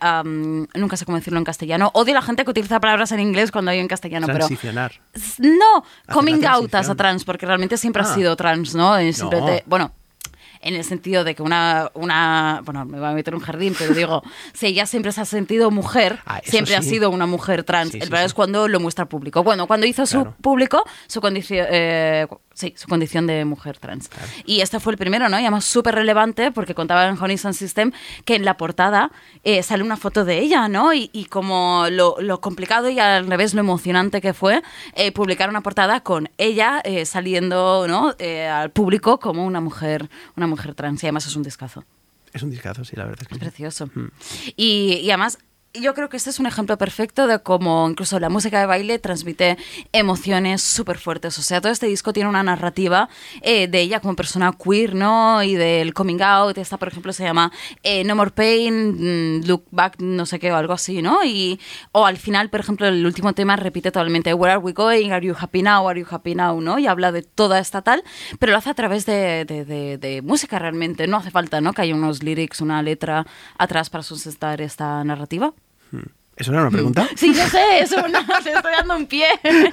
[0.74, 3.52] nunca sé cómo decirlo en castellano, odio a la gente que utiliza palabras en inglés
[3.52, 4.38] cuando hay en castellano, pero...
[4.38, 4.92] Transicionar.
[5.38, 8.14] No, Hacer coming out as a trans, porque realmente siempre ha Ah.
[8.14, 9.00] sido trans, ¿no?
[9.00, 9.46] Y siempre No.
[9.46, 9.92] te- bueno,
[10.60, 13.74] en el sentido de que una, una, bueno, me voy a meter en un jardín,
[13.78, 17.64] pero digo, si ella siempre se ha sentido mujer, Ah, siempre ha sido una mujer
[17.64, 17.92] trans.
[17.92, 19.42] Sí, el problema es cuando lo muestra al público.
[19.42, 22.26] Bueno, cuando hizo su público, su condición, eh,
[22.58, 24.10] Sí, su condición de mujer trans.
[24.44, 25.38] Y este fue el primero, ¿no?
[25.38, 27.92] Y además súper relevante porque contaba en Honey Sun System
[28.24, 29.12] que en la portada
[29.44, 30.92] eh, sale una foto de ella, ¿no?
[30.92, 34.60] Y, y como lo, lo complicado y al revés lo emocionante que fue
[34.96, 38.16] eh, publicar una portada con ella eh, saliendo, ¿no?
[38.18, 41.00] Eh, al público como una mujer, una mujer trans.
[41.04, 41.84] Y además es un discazo.
[42.32, 43.44] Es un discazo, sí, la verdad es que Es sí.
[43.46, 43.88] precioso.
[44.56, 45.38] Y, y además,
[45.74, 48.98] yo creo que este es un ejemplo perfecto de cómo incluso la música de baile
[48.98, 49.58] transmite
[49.92, 51.38] emociones súper fuertes.
[51.38, 53.08] O sea, todo este disco tiene una narrativa
[53.42, 55.42] eh, de ella como persona queer, ¿no?
[55.42, 56.56] Y del coming out.
[56.58, 57.52] Esta, por ejemplo, se llama
[57.82, 61.22] eh, No More Pain, mm, Look Back, no sé qué, o algo así, ¿no?
[61.24, 61.60] Y,
[61.92, 65.10] o al final, por ejemplo, el último tema repite totalmente Where are we going?
[65.12, 65.86] Are you happy now?
[65.88, 66.60] Are you happy now?
[66.60, 66.78] ¿no?
[66.78, 68.02] Y habla de toda esta tal,
[68.40, 71.06] pero lo hace a través de, de- de- de música realmente.
[71.06, 71.72] No hace falta, ¿no?
[71.72, 73.26] Que haya unos lyrics, una letra
[73.58, 75.52] atrás para sustentar esta narrativa.
[76.36, 77.08] ¿Eso era una pregunta?
[77.16, 79.26] Sí, yo sé, eso no, te estoy dando un pie.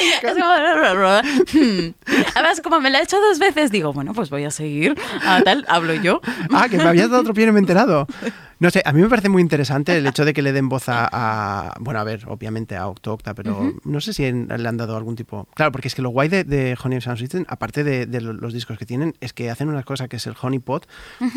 [0.00, 1.94] Es como, hmm.
[2.34, 4.96] Además, como me la he hecho dos veces, digo, bueno, pues voy a seguir.
[5.24, 6.20] Ah, tal, hablo yo.
[6.52, 8.06] Ah, que me habías dado otro pie y no me he enterado.
[8.60, 10.88] No sé, a mí me parece muy interesante el hecho de que le den voz
[10.88, 14.68] a, a- bueno, a ver, obviamente a Octo Octa, pero no sé si en- le
[14.68, 15.46] han dado algún tipo...
[15.54, 18.32] Claro, porque es que lo guay de, de Honey Sound System, aparte de, de lo-
[18.32, 20.88] los discos que tienen, es que hacen una cosa que es el Honey Pot,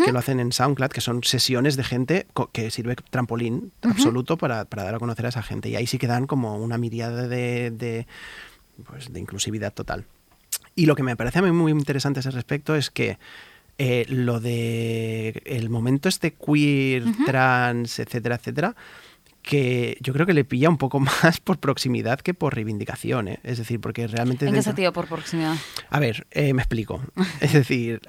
[0.03, 4.65] que lo hacen en SoundCloud, que son sesiones de gente que sirve trampolín absoluto para,
[4.65, 5.69] para dar a conocer a esa gente.
[5.69, 8.07] Y ahí sí que dan como una miriada de, de,
[8.85, 10.05] pues, de inclusividad total.
[10.73, 13.19] Y lo que me parece a mí muy interesante a ese respecto es que
[13.83, 18.75] eh, lo de el momento este queer, trans, etcétera, etcétera,
[19.41, 23.39] que yo creo que le pilla un poco más por proximidad que por reivindicación, ¿eh?
[23.43, 24.47] Es decir, porque realmente...
[24.47, 25.55] ¿En qué sentido por proximidad?
[25.89, 27.01] a ver, eh, me explico.
[27.41, 28.01] Es decir,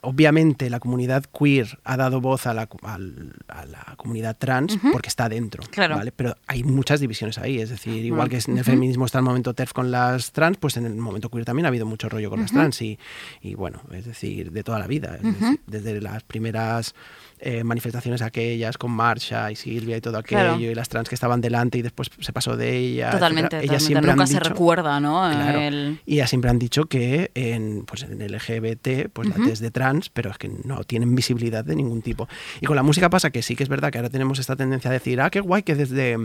[0.00, 5.28] obviamente la comunidad queer ha dado voz a la, a la comunidad trans porque está
[5.28, 5.96] dentro, Claro.
[5.96, 6.12] ¿vale?
[6.12, 7.60] Pero hay muchas divisiones ahí.
[7.60, 10.76] Es decir, igual que en el feminismo está el momento TERF con las trans, pues
[10.76, 12.98] en el momento queer también ha habido mucho rollo con las trans y,
[13.40, 15.16] y bueno, es decir, de toda la vida.
[15.16, 16.94] Es decir, desde las primeras
[17.42, 20.60] eh, manifestaciones aquellas con Marsha y Silvia y todo aquello Claro.
[20.60, 23.10] y las trans que estaban delante y después se pasó de ella.
[23.10, 23.56] Totalmente.
[23.56, 23.86] Ellas totalmente.
[23.86, 25.30] siempre Nunca han se dicho- recuerda, ¿no?
[25.30, 25.58] Claro.
[25.60, 29.70] El- Y ya siempre han dicho que en, pues en LGBT, pues la es de
[29.70, 32.28] trans, pero es que no tienen visibilidad de ningún tipo.
[32.60, 34.90] Y con la música pasa que sí que es verdad que ahora tenemos esta tendencia
[34.90, 36.16] a decir, ah, qué guay que desde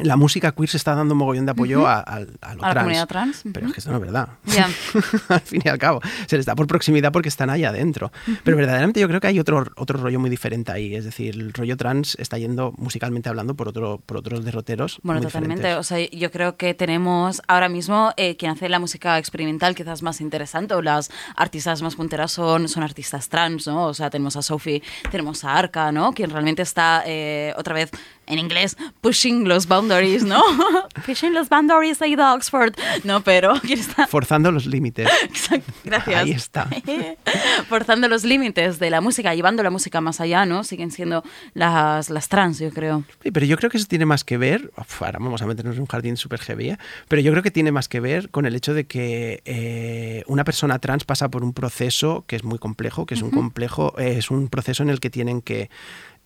[0.00, 2.54] la música queer se está dando un mogollón de apoyo a, a- a lo A
[2.54, 2.74] la trans.
[2.76, 4.28] comunidad trans, Pero es que esto no es verdad.
[4.46, 4.68] Ya.
[5.28, 8.12] al fin y al cabo, se les da por proximidad porque están ahí adentro.
[8.44, 10.94] Pero verdaderamente yo creo que hay otro, otro rollo muy diferente ahí.
[10.94, 14.98] Es decir, el rollo trans está yendo musicalmente hablando por, otro, por otros derroteros.
[15.02, 15.56] Bueno, muy totalmente.
[15.68, 15.80] diferentes.
[15.80, 20.02] O sea, yo creo que tenemos ahora mismo eh, quien hace la música experimental quizás
[20.02, 23.86] más interesante o las artistas más punteras son, son artistas trans, ¿no?
[23.86, 26.12] O sea, tenemos a Sophie, tenemos a Arca, ¿no?
[26.12, 27.90] Quien realmente está, eh, otra vez
[28.28, 30.42] en inglés, pushing los boundaries, ¿no?
[31.06, 32.74] pushing los boundaries, ha ido a Oxford.
[33.04, 34.06] No, pero está...
[34.06, 35.08] Forzando los límites.
[35.22, 36.16] Exacto, gracias.
[36.16, 36.68] Ahí está.
[37.68, 40.64] Forzando los límites de la música, llevando la música más allá, ¿no?
[40.64, 43.04] Siguen siendo las, las trans, yo creo.
[43.22, 45.76] Sí, pero yo creo que eso tiene más que ver, uf, ahora vamos a meternos
[45.76, 46.78] en un jardín súper heavy, ¿eh?
[47.08, 50.44] pero yo creo que tiene más que ver con el hecho de que eh, una
[50.44, 54.16] persona trans pasa por un proceso que es muy complejo, que es un complejo, eh,
[54.18, 55.70] es un proceso en el que tienen que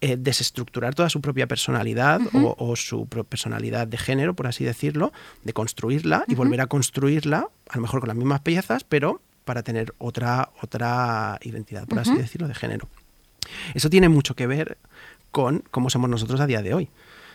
[0.04, 5.12] eh, desestructurar toda su propia personalidad o, o su personalidad de género, por así decirlo,
[5.44, 9.62] de construirla y volver a construirla, a lo mejor con las mismas piezas, pero para
[9.62, 12.88] tener otra, otra identidad, por así decirlo, de género.
[13.74, 14.76] Eso tiene mucho que ver
[15.30, 16.90] con cómo somos nosotros a día de hoy.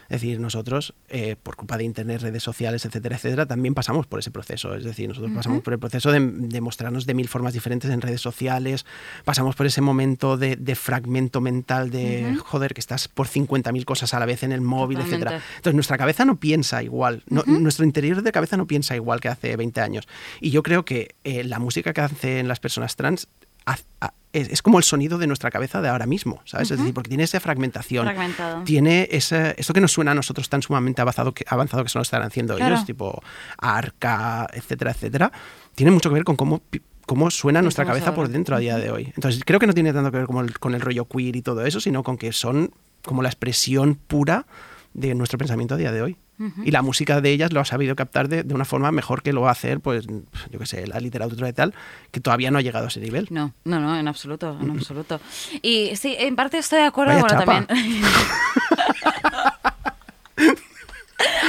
[0.10, 4.20] Es decir, nosotros, eh, por culpa de Internet, redes sociales, etcétera, etcétera, también pasamos por
[4.20, 4.74] ese proceso.
[4.76, 8.02] Es decir, nosotros pasamos por el proceso de, de mostrarnos de mil formas diferentes en
[8.02, 8.86] redes sociales,
[9.26, 14.14] pasamos por ese momento de, de fragmento mental de, joder, que estás por 50.000 cosas
[14.14, 15.32] a la vez en el móvil, etcétera.
[15.58, 19.30] Entonces, nuestra cabeza no piensa igual, no- nuestro interior de cabeza no piensa igual que
[19.30, 20.08] hace 20 años.
[20.42, 23.28] Y yo creo que eh, la música que hacen las personas trans
[23.74, 26.70] a- es, es como el sonido de nuestra cabeza de ahora mismo, ¿sabes?
[26.70, 28.06] Es decir, porque tiene esa fragmentación.
[28.06, 28.64] Fragmentado.
[28.64, 31.98] Tiene ese, esto que nos suena a nosotros tan sumamente avanzado que, avanzado que eso
[32.00, 32.76] lo están haciendo Claro.
[32.76, 33.24] ellos, tipo
[33.58, 35.32] arca, etcétera, etcétera.
[35.76, 36.62] Tiene mucho que ver con cómo
[37.06, 39.14] cómo suena nuestra cabeza por dentro a día de hoy.
[39.16, 41.42] Entonces, creo que no tiene tanto que ver como el- con el rollo queer y
[41.42, 42.72] todo eso, sino con que son
[43.06, 44.46] como la expresión pura
[44.94, 46.18] de nuestro pensamiento a día de hoy.
[46.64, 49.34] Y la música de ellas lo ha sabido captar de, de una forma mejor que
[49.34, 51.74] lo va a hacer, pues, yo qué sé, la literatura y tal,
[52.12, 53.28] que todavía no ha llegado a ese nivel.
[53.32, 55.20] No, no, no, en absoluto, en absoluto.
[55.64, 57.66] Y sí, en parte estoy de acuerdo, Vaya bueno, chapa.
[57.66, 58.04] también.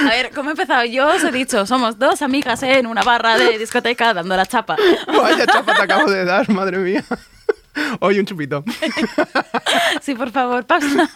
[0.01, 0.85] A ver, ¿cómo he empezado?
[0.87, 4.77] Yo os he dicho, somos dos amigas en una barra de discoteca dando la chapa.
[5.07, 7.05] Vaya chapa te acabo de dar, madre mía.
[8.01, 8.64] Hoy un chupito.
[10.01, 11.11] Sí, por favor, pausa.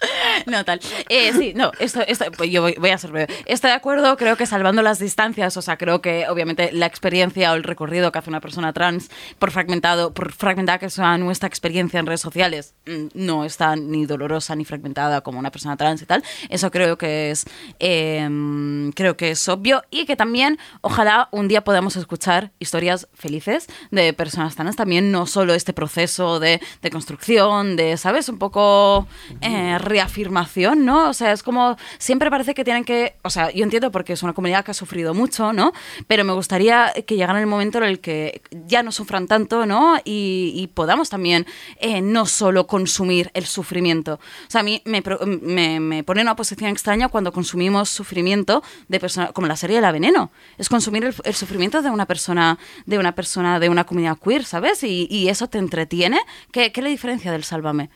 [0.46, 0.80] No, tal.
[1.08, 3.32] Eh, sí, no, esto, esto pues yo voy, a ser breve.
[3.46, 7.52] Estoy de acuerdo, creo que salvando las distancias, o sea, creo que obviamente la experiencia
[7.52, 11.48] o el recorrido que hace una persona trans, por fragmentado, por fragmentada que sea nuestra
[11.48, 16.02] experiencia en redes sociales, mm, no está ni dolorosa ni fragmentada como una persona trans
[16.02, 16.22] y tal.
[16.48, 17.46] Eso creo que es,
[17.80, 23.66] eh, creo que es obvio y que también, ojalá un día podamos escuchar historias felices
[23.90, 28.28] de personas trans, también no solo este proceso de, de construcción, de, ¿sabes?
[28.28, 29.06] Un poco
[29.40, 31.08] eh, reafirmación, ¿no?
[31.08, 34.22] O sea, es como, siempre parece que tienen que, o sea, yo entiendo porque es
[34.22, 35.72] una comunidad que ha sufrido mucho, ¿no?
[36.06, 39.96] Pero me gustaría que llegara el momento en el que ya no sufran tanto, ¿no?
[40.04, 41.46] Y, podamos también
[41.80, 44.14] eh, no solo consumir el sufrimiento.
[44.14, 45.02] O sea, a mí me,
[45.40, 49.76] me, me pone en una posición extraña cuando consumimos sufrimiento de personas, como la serie
[49.76, 50.30] de la veneno.
[50.58, 54.82] Es consumir el, sufrimiento de una persona, de una persona, de una comunidad queer, ¿sabes?
[54.82, 56.20] Y, eso te entretiene.
[56.52, 57.90] ¿Qué, ¿Qué le diferencia del Sálvame?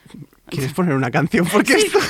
[0.51, 1.47] ¿Quieres poner una canción?
[1.47, 1.99] Porque esto...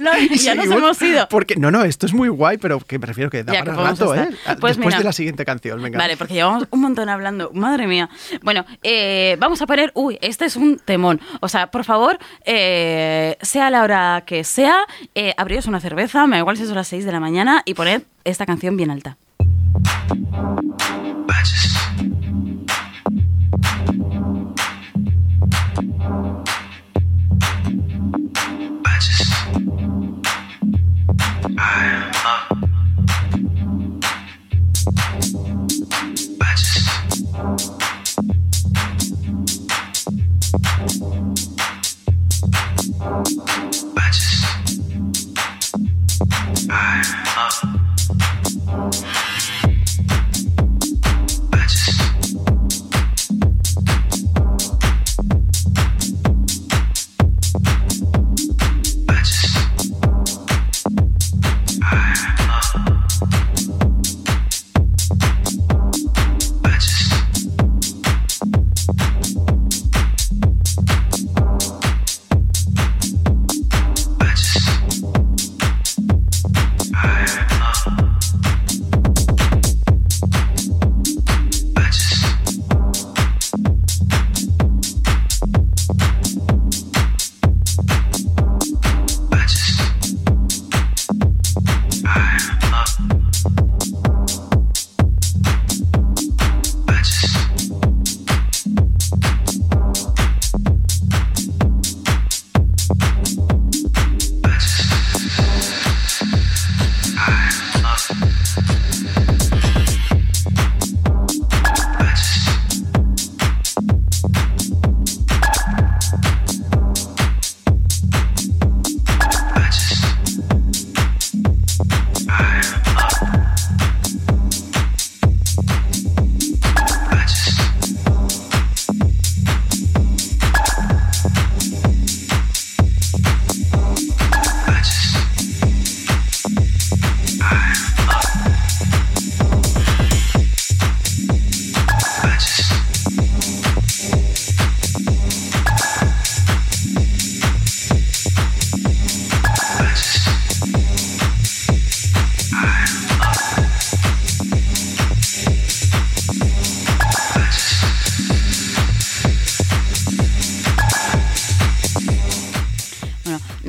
[0.00, 1.28] No, ya nos hemos ido.
[1.28, 3.76] Porque, no, no, esto es muy guay, pero que prefiero que da Ya, que para
[3.76, 4.28] podemos rato, ¿eh?
[4.60, 4.98] Pues Después mira.
[4.98, 5.98] de la siguiente canción, venga.
[5.98, 7.50] Vale, porque llevamos un montón hablando.
[7.52, 8.08] Madre mía.
[8.42, 9.90] Bueno, eh, vamos a poner.
[9.94, 11.20] Uy, este es un temón.
[11.40, 16.36] O sea, por favor, eh, sea la hora que sea, eh, abriros una cerveza, me
[16.36, 19.16] da igual si son las 6 de la mañana, y poned esta canción bien alta.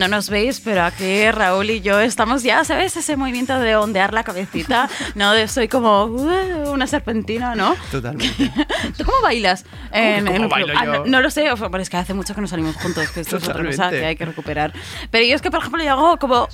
[0.10, 2.98] Nos veis, pero aquí Raúl y yo estamos ya, ¿sabes?
[2.98, 5.32] Ese movimiento de ondear la cabecita, ¿no?
[5.34, 7.76] De soy como uh, una serpentina, ¿no?
[7.92, 8.52] Totalmente.
[8.98, 9.66] ¿Tú cómo bailas?
[9.92, 10.68] En- cómo en un club?
[10.68, 13.10] bailo Ah, no, no lo sé, pero es que hace mucho que no salimos juntos,
[13.12, 14.74] que esto es otra cosa que hay que recuperar.
[15.12, 16.48] Pero yo es que, por ejemplo, yo hago como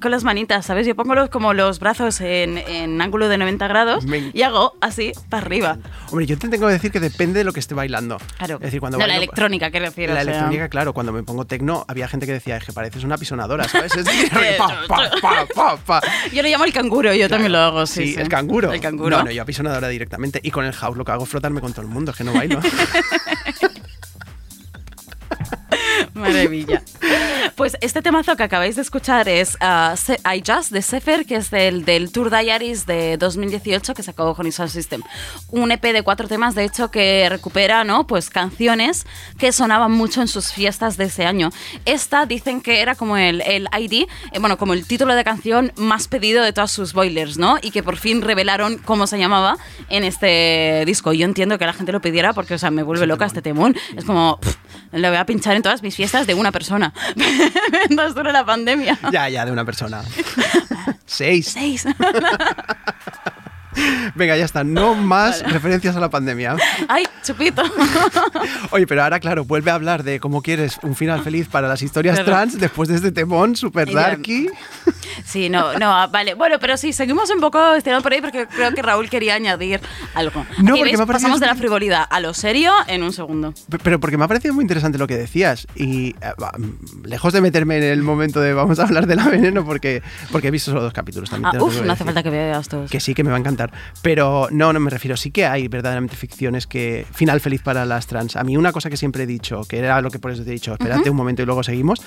[0.00, 0.86] con las manitas, ¿sabes?
[0.86, 4.74] Yo pongo los, como los brazos en, en ángulo de 90 grados Me- y hago
[4.80, 5.78] así para arriba.
[6.10, 8.18] Hombre, yo te tengo que decir que depende de lo que esté bailando.
[8.38, 8.56] Claro.
[8.56, 10.08] Es decir, cuando no, la electrónica, quiero decir.
[10.08, 10.22] La o sea.
[10.22, 13.64] electrónica, claro, cuando me pongo tecno, había gente que decía, es que pareces una pisonadora,
[13.68, 13.94] ¿sabes?
[13.96, 16.00] Es decir, pa, pa, pa, pa, pa.
[16.32, 18.06] Yo le llamo el canguro, yo también lo hago, sí.
[18.08, 18.20] Sí, sí.
[18.20, 18.72] el canguro.
[18.72, 19.18] El canguro.
[19.18, 20.40] No, no, yo apisonadora directamente.
[20.42, 22.24] Y con el house lo que hago es frotarme con todo el mundo, es que
[22.24, 22.60] no bailo.
[26.14, 26.82] Maravilla.
[27.56, 29.94] Pues este temazo que acabáis de escuchar es uh,
[30.32, 34.50] I Just de Sefer, que es del, del Tour Diaries de 2018 que sacó con
[34.52, 35.02] Sound System.
[35.50, 38.06] Un EP de cuatro temas, de hecho, que recupera ¿no?
[38.06, 39.06] pues canciones
[39.38, 41.50] que sonaban mucho en sus fiestas de ese año.
[41.84, 45.72] Esta dicen que era como el, el ID, eh, bueno, como el título de canción
[45.76, 47.58] más pedido de todas sus boilers, ¿no?
[47.62, 49.56] Y que por fin revelaron cómo se llamaba
[49.88, 51.12] en este disco.
[51.12, 53.76] Yo entiendo que la gente lo pidiera porque, o sea, me vuelve loca este temón.
[53.96, 54.56] Es como, pff,
[54.92, 56.92] lo voy a pinchar en todas mis fiestas de una persona.
[57.88, 58.98] Mientras dura la pandemia.
[59.12, 60.02] Ya, ya, de una persona.
[61.06, 61.48] Seis.
[61.48, 61.84] Seis.
[64.14, 64.64] Venga, ya está.
[64.64, 66.56] No más referencias a la pandemia.
[66.88, 67.62] Ay, chupito.
[68.70, 71.82] Oye, pero ahora, claro, vuelve a hablar de cómo quieres un final feliz para las
[71.82, 74.48] historias trans después de este temón super darky.
[75.24, 76.34] Sí, no, no, vale.
[76.34, 79.80] Bueno, pero sí, seguimos un poco estirando por ahí porque creo que Raúl quería añadir
[80.14, 80.44] algo.
[80.62, 83.12] No, Aquí, porque me ha parecido- Pasamos de la frivolidad a lo serio en un
[83.12, 83.52] segundo.
[83.82, 85.66] Pero porque me ha parecido muy interesante lo que decías.
[85.74, 89.28] Y eh, mm, lejos de meterme en el momento de vamos a hablar de la
[89.28, 91.56] veneno, porque, porque he visto solo dos capítulos también.
[91.56, 92.90] Ah, uf, no hace falta que veas todos.
[92.90, 93.67] Que sí, que me va a encantar.
[94.02, 95.16] Pero no, no me refiero.
[95.16, 97.06] Sí que hay verdaderamente ficciones que.
[97.12, 98.36] Final feliz para las trans.
[98.36, 100.50] A mí, una cosa que siempre he dicho, que era lo que por eso te
[100.50, 102.00] he dicho, espérate un momento y luego seguimos,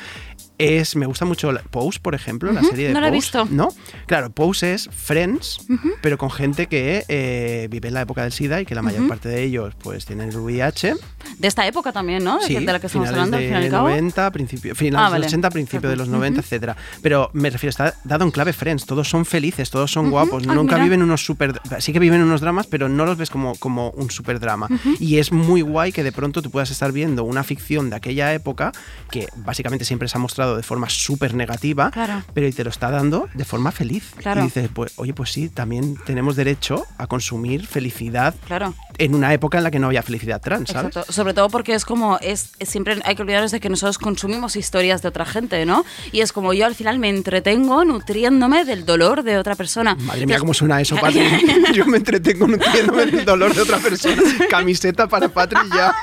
[0.57, 0.95] es.
[0.95, 3.45] Me gusta mucho Pose, por ejemplo, la serie de no la he visto.
[3.49, 3.69] ¿No?
[4.07, 5.65] Claro, Pose es Friends,
[6.01, 9.07] pero con gente que eh, vive en la época del SIDA y que la mayor
[9.07, 10.95] parte de ellos pues tienen el VIH.
[11.37, 12.39] De esta época también, ¿no?
[12.39, 13.89] De, Sí, de la que estamos hablando, al de fin y cabo.
[13.89, 15.23] 90, principio, finales Ah, de vale.
[15.25, 16.75] los 80, principio de los 90, etcétera.
[17.01, 20.53] Pero me refiero, está dado en clave Friends, todos son felices, todos son guapos, Ah,
[20.53, 20.83] nunca mira.
[20.85, 24.09] viven unos super, sí que viven unos dramas, pero no los ves como, como un
[24.11, 24.67] super drama.
[24.99, 28.33] Y es muy guay que de pronto tú puedas estar viendo una ficción de aquella
[28.33, 28.71] época
[29.09, 32.23] que básicamente siempre se ha mostrado de forma súper negativa, Claro.
[32.33, 34.11] pero y te lo está dando de forma feliz.
[34.17, 34.41] Claro.
[34.41, 38.73] Y dices, pues, oye, pues sí, también tenemos derecho a consumir felicidad Claro.
[38.97, 40.87] en una época en la que no había felicidad trans, ¿sabes?
[40.95, 41.11] Exacto.
[41.11, 44.55] Sobre todo porque es como, es, es siempre hay que olvidarnos de que nosotros consumimos
[44.55, 45.85] historias de otra gente, ¿no?
[46.11, 49.95] Y es como yo al final me entretengo nutriéndome del dolor de otra persona.
[49.95, 51.21] Madre mía, Entonces- cómo suena eso, Patri.
[51.73, 54.21] Yo me entretengo nutriéndome del dolor de otra persona.
[54.49, 55.93] Camiseta para Patri ya.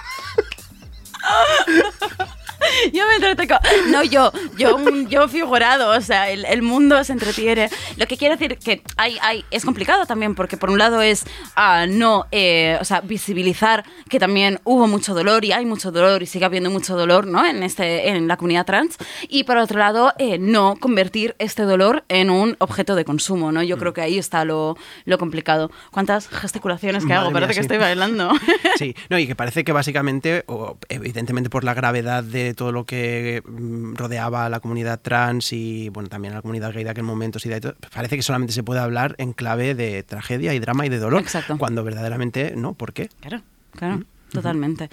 [2.93, 3.57] Yo me entretengo.
[3.89, 7.69] No, yo, yo, un- yo figurado, o sea, el, el mundo se entretiene.
[7.97, 11.25] Lo que quiere decir que hay, hay, es complicado también, porque por un lado es
[11.57, 16.23] ah, no, eh, o sea, visibilizar que también hubo mucho dolor y hay mucho dolor
[16.23, 17.45] y sigue habiendo mucho dolor, ¿no?
[17.47, 18.97] En, este, en la comunidad trans.
[19.29, 23.63] Y por otro lado, eh, no convertir este dolor en un objeto de consumo, ¿no?
[23.63, 23.81] Yo Mm.
[23.81, 25.71] creo que ahí está lo, lo complicado.
[25.91, 27.31] ¿Cuántas gesticulaciones que Madre hago?
[27.31, 27.61] mía, Parece que sí.
[27.67, 28.33] estoy bailando.
[28.79, 32.85] Sí, no, y que parece que básicamente, o evidentemente por la gravedad de todo lo
[32.85, 36.91] que mm, rodeaba a la comunidad trans y bueno, también a la comunidad gay de
[36.91, 40.55] aquel momento, sí, de todo, parece que solamente se puede hablar en clave de tragedia
[40.55, 41.21] y drama y de dolor.
[41.21, 41.57] Exacto.
[41.59, 43.09] Cuando verdaderamente no, ¿por qué?
[43.21, 43.43] Claro,
[43.73, 44.05] claro.
[44.33, 44.91] Totalmente.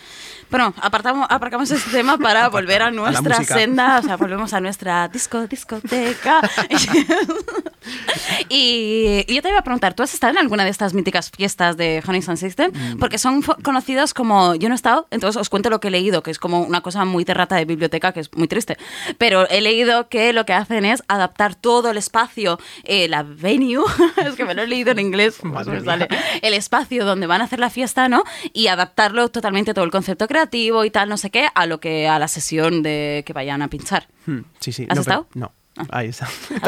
[0.49, 3.53] Bueno, apartamos, aparcamos este tema para volver a nuestra música.
[3.53, 6.39] senda, o sea, volvemos a nuestra disco, discoteca.
[8.49, 11.31] y, y yo te iba a preguntar, ¿tú has estado en alguna de estas míticas
[11.31, 12.71] fiestas de Honey Sound System?
[12.73, 12.99] Mm.
[12.99, 16.23] Porque son conocidas como, yo no he estado, entonces os cuento lo que he leído,
[16.23, 18.77] que es como una cosa muy terrata de biblioteca, que es muy triste,
[19.17, 23.83] pero he leído que lo que hacen es adaptar todo el espacio, eh, la venue,
[24.25, 26.07] es que me lo he leído en inglés, pues me sale,
[26.41, 28.23] el espacio donde van a hacer la fiesta, ¿no?
[28.53, 32.07] Y adaptarlo totalmente todo el concepto creativo y tal, no sé qué, a lo que
[32.07, 34.07] a la sesión de que vayan a pinchar.
[34.25, 34.85] Hmm, sí, sí.
[34.89, 35.27] ¿Has no, pero- estado?
[35.33, 35.51] no.
[35.77, 35.83] Ah.
[35.89, 36.27] Ahí está.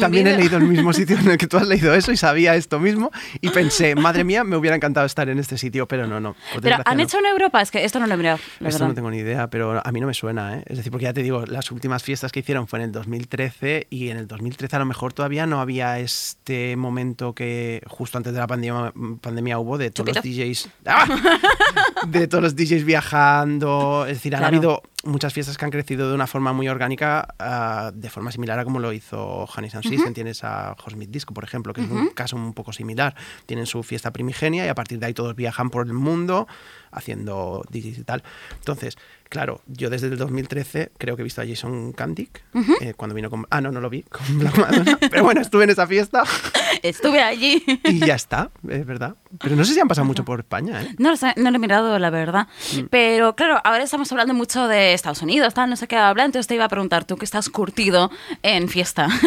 [0.00, 2.54] También, he leído el mismo sitio en el que tú has leído eso y sabía
[2.56, 3.10] esto mismo
[3.40, 6.34] y pensé, madre mía, me hubiera encantado estar en este sitio, pero no, no.
[6.62, 7.02] Pero han no.
[7.02, 8.88] hecho en Europa, es que esto no lo he mirado, Esto verdad.
[8.88, 10.62] no tengo ni idea, pero a mí no me suena, ¿eh?
[10.66, 13.86] Es decir, porque ya te digo, las últimas fiestas que hicieron fue en el 2013
[13.90, 18.32] y en el 2013 a lo mejor todavía no había este momento que justo antes
[18.32, 20.26] de la pandemia, pandemia hubo de todos Chupito.
[20.26, 20.68] los DJs...
[20.86, 21.06] ¡Ah!
[22.08, 24.04] De todos los DJs viajando.
[24.06, 24.56] Es decir, han Claro.
[24.56, 28.58] habido muchas fiestas que han crecido de una forma muy orgánica, ah, de forma similar
[28.58, 30.14] a como lo hizo Honey Sound System.
[30.14, 33.14] Tienes a Hosmith Disco, por ejemplo, que es un caso un poco similar.
[33.46, 36.46] Tienen su fiesta primigenia y a partir de ahí todos viajan por el mundo
[36.90, 38.22] haciendo DJs y tal.
[38.58, 38.96] Entonces,
[39.28, 42.42] claro, yo desde el 2013 creo que he visto a Jason Kandick
[42.80, 43.46] eh, cuando vino con...
[43.50, 44.98] Ah, no, no lo vi, con Black Madonna.
[44.98, 46.22] Pero bueno, estuve en esa fiesta
[46.82, 47.62] Estuve allí.
[47.84, 49.16] y ya está, es verdad.
[49.40, 50.94] Pero no sé si han pasado mucho por España, ¿eh?
[50.98, 52.46] No no lo he mirado, la verdad.
[52.76, 52.86] Mm.
[52.90, 56.24] Pero claro, ahora estamos hablando mucho de Estados Unidos, tal, no sé qué habla.
[56.24, 58.10] Entonces te iba a preguntar, tú que estás curtido
[58.42, 59.08] en fiesta.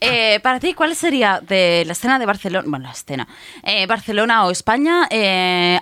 [0.00, 3.28] Eh, para ti, ¿cuál sería de la escena de Barcelona, bueno, la escena,
[3.62, 5.06] eh, Barcelona o España,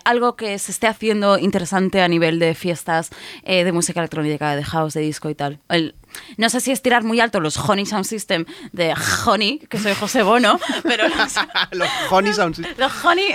[0.05, 3.08] algo que se esté haciendo interesante a nivel de fiestas
[3.45, 5.61] eh, de música electrónica, de house, de disco y tal?
[5.69, 5.95] El-
[6.37, 8.95] no sé si es tirar muy alto los Honey Sound System de
[9.27, 11.35] Honey, que soy José Bono, pero los,
[11.73, 12.75] Los Honey Sound System.
[12.79, 13.27] los Honey,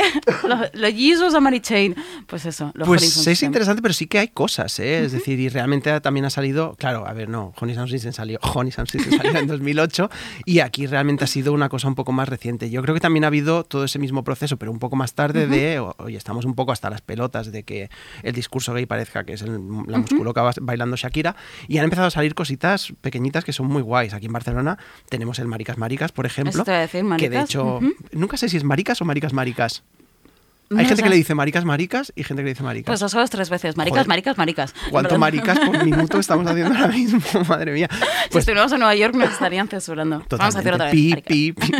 [0.47, 1.95] los, los Jesus Mary Chain,
[2.27, 3.47] pues eso, los Pues Honey Sound es System.
[3.47, 5.03] interesante, pero sí que hay cosas, ¿eh?
[5.05, 8.39] Es decir, y realmente también ha salido, claro, a ver, no, Honey Sound System salió,
[8.53, 10.09] Honey Sound System salió en 2008
[10.45, 12.69] y aquí realmente ha sido una cosa un poco más reciente.
[12.69, 15.47] Yo creo que también ha habido todo ese mismo proceso, pero un poco más tarde
[15.47, 17.89] de, oye, estamos un poco hasta las pelotas de que
[18.23, 21.35] el discurso gay parezca que es el- la musculoca bas- bailando Shakira
[21.67, 22.62] y han empezado a salir cositas
[23.01, 24.13] pequeñitas que son muy guays.
[24.13, 24.77] Aquí en Barcelona
[25.09, 27.79] tenemos el Maricas Maricas, por ejemplo, decir, que de Maricas, hecho,
[28.11, 29.83] nunca sé si es Maricas o Maricas Maricas.
[30.73, 32.87] No Hay gente que le dice maricas, maricas y gente que le dice maricas.
[32.99, 33.77] Pues eso es tres veces.
[33.77, 34.07] Maricas, Joder.
[34.07, 34.73] maricas, maricas.
[34.89, 37.19] ¿Cuánto maricas por minuto estamos haciendo ahora mismo?
[37.47, 37.87] Madre mía.
[37.91, 40.23] Si Pues estuviéramos en Nueva York nos estarían censurando.
[40.29, 40.93] Vamos a hacer otra vez.
[40.93, 41.27] Pi, maricas.
[41.33, 41.71] pi, pi.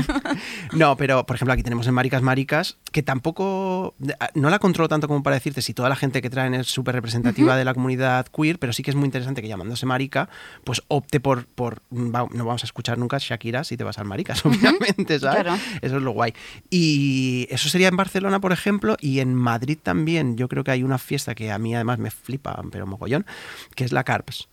[0.77, 3.95] No, pero por ejemplo aquí tenemos en Maricas Maricas, que tampoco,
[4.33, 6.95] no la controlo tanto como para decirte si toda la gente que traen es súper
[6.95, 10.29] representativa de la comunidad queer, pero sí que es muy interesante que llamándose Marica,
[10.63, 14.05] pues opte por, por va- no vamos a escuchar nunca Shakira si te vas al
[14.05, 15.43] Maricas, obviamente, ¿sabes?
[15.43, 15.59] claro.
[15.81, 16.33] Eso es lo guay.
[16.69, 20.37] Y eso sería en Barcelona, por ejemplo, y en Madrid también.
[20.37, 23.25] Yo creo que hay una fiesta que a mí además me flipa, pero mogollón,
[23.75, 24.49] que es la Carps.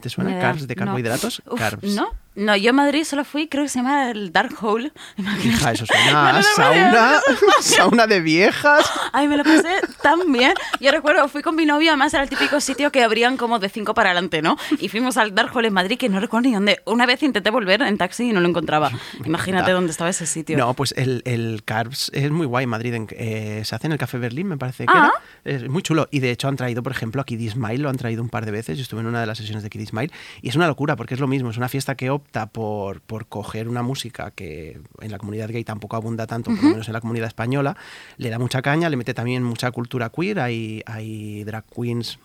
[0.00, 0.38] ¿Te suena?
[0.40, 0.84] Carbs de No.
[0.84, 1.42] carbohidratos.
[1.50, 1.94] Uf, Carbs.
[1.94, 2.10] ¿No?
[2.34, 4.90] No, yo en Madrid solo fui, creo que se llama el Dark Hole.
[5.44, 7.20] Hija, eso suena a sauna,
[7.60, 8.90] sauna de viejas.
[9.12, 9.68] Ay, me lo pasé
[10.02, 10.54] tan bien.
[10.80, 13.68] Yo recuerdo, fui con mi novio, además era el típico sitio que abrían como de
[13.68, 14.56] 5 para adelante, ¿no?
[14.80, 16.80] Y fuimos al Dark Hole en Madrid, que no recuerdo ni dónde.
[16.86, 18.90] Una vez intenté volver en taxi y no lo encontraba.
[19.24, 20.56] Imagínate dónde estaba ese sitio.
[20.56, 22.94] No, pues el, el Carbs es muy guay Madrid.
[22.94, 25.12] en- eh, se hace en el Café Berlín, me parece que Ah.
[25.44, 25.56] era.
[25.56, 26.08] Es muy chulo.
[26.10, 28.46] Y de hecho han traído, por ejemplo, a Kid Smile, lo han traído un par
[28.46, 28.78] de veces.
[28.78, 30.10] Yo estuve en una de las sesiones de Kid Smile.
[30.40, 31.50] Y es una locura porque es lo mismo.
[31.50, 35.64] Es una fiesta que opta por, por coger una música que en la comunidad gay
[35.64, 37.76] tampoco abunda tanto, por lo menos en la comunidad española.
[38.16, 40.40] Le da mucha caña, le mete también mucha cultura queer.
[40.40, 42.18] Hay, hay drag queens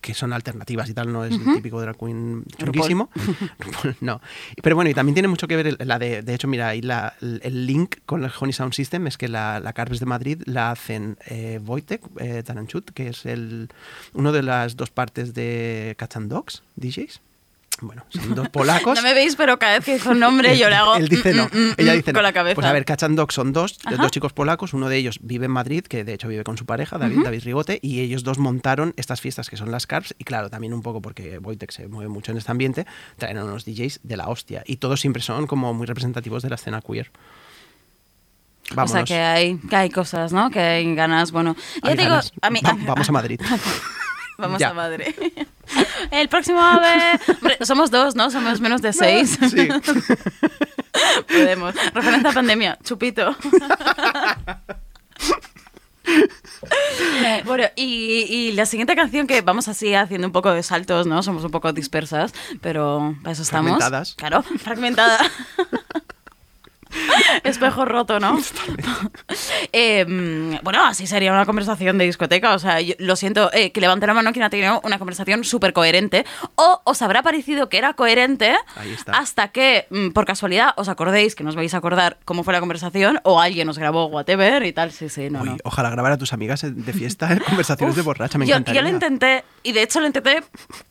[0.00, 3.08] que son alternativas y tal, no es el típico drag queen chunguísimo.
[4.00, 4.20] No.
[4.62, 6.82] Pero bueno, y también tiene mucho que ver el- la de, de hecho, mira, ahí
[6.82, 10.42] la- el link con el Honey Sound System es que la, la Carbs de Madrid
[10.46, 13.68] la hacen eh, Wojtek eh, Taranchut, que es el,
[14.14, 17.20] uno de las dos partes de Cats and Dogs, DJs.
[17.82, 18.96] Bueno, son dos polacos.
[18.96, 20.96] No me veis, pero cada vez que dice un nombre yo le hago.
[20.96, 21.44] Él dice mm, no.
[21.46, 22.16] mm, mm, Ella dice no.
[22.18, 22.54] Con la cabeza.
[22.54, 23.96] Pues a ver, Catch and Dog son dos, Ajá.
[23.96, 24.74] dos chicos polacos.
[24.74, 27.42] Uno de ellos vive en Madrid, que de hecho vive con su pareja, David, David
[27.44, 30.14] Rigote, y ellos dos montaron estas fiestas que son las Carbs.
[30.18, 33.44] Y claro, también un poco porque Wojtek se mueve mucho en este ambiente, traen a
[33.44, 34.62] unos DJs de la hostia.
[34.66, 37.10] Y todos siempre son como muy representativos de la escena queer.
[38.72, 38.92] O Vámonos.
[38.92, 40.48] sea que hay, que hay cosas, ¿no?
[40.50, 41.32] Que hay ganas.
[41.32, 42.60] Bueno, yo Hay digo, a mí.
[42.64, 43.40] Va- vamos a Madrid.
[44.40, 44.70] Vamos Ya.
[44.70, 45.14] a Madrid.
[46.10, 47.20] El próximo ave.
[47.40, 48.30] Hombre, somos dos, ¿no?
[48.30, 49.38] Somos menos de seis.
[49.50, 49.68] Sí.
[51.28, 51.74] Podemos.
[51.94, 52.78] Referencia a pandemia.
[52.82, 53.36] Chupito.
[57.44, 61.22] Bueno, y, y la siguiente canción que vamos así haciendo un poco de saltos, ¿no?
[61.22, 63.70] Somos un poco dispersas, pero para eso estamos.
[63.72, 64.14] Fragmentadas.
[64.14, 65.18] Claro, fragmentada.
[67.50, 68.38] Espejo roto, ¿no?
[69.72, 70.04] Eh,
[70.62, 72.54] bueno, así sería una conversación de discoteca.
[72.54, 75.44] O sea, yo- lo siento, eh, que levante la mano quien ha tenido una conversación
[75.44, 76.24] súper coherente.
[76.56, 78.54] O os habrá parecido que era coherente
[79.12, 82.52] hasta que, mm, por casualidad, os acordéis, que no os vais a acordar cómo fue
[82.52, 84.92] la conversación, o alguien os grabó whatever y tal.
[84.92, 85.56] Sí, sí, no, Uy, no.
[85.64, 88.80] ojalá grabar a tus amigas de fiesta en conversaciones de borracha, me yo, encantaría.
[88.80, 90.42] yo lo intenté, y de hecho lo intenté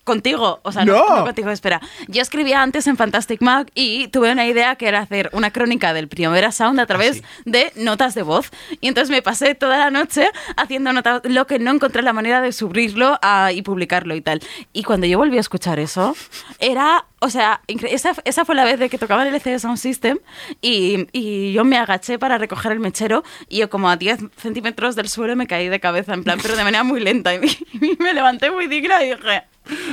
[0.03, 0.59] contigo.
[0.63, 1.15] O sea, no, ¡No!
[1.17, 1.81] no contigo, espera.
[2.07, 5.93] Yo escribía antes en Fantastic Mac y tuve una idea que era hacer una crónica
[5.93, 7.23] del Primavera Sound a través sí.
[7.45, 8.49] de notas de voz.
[8.81, 10.27] Y entonces me pasé toda la noche
[10.57, 14.41] haciendo notas, lo que no encontré la manera de subirlo a- y publicarlo y tal.
[14.73, 16.15] Y cuando yo volví a escuchar eso,
[16.59, 17.05] era.
[17.21, 20.19] O sea, esa, esa fue la vez de que tocaba el LCD Sound System
[20.61, 24.95] y, y yo me agaché para recoger el mechero y yo como a 10 centímetros
[24.95, 27.33] del suelo me caí de cabeza, en plan, pero de manera muy lenta.
[27.33, 29.43] Y me, y me levanté muy digna y dije,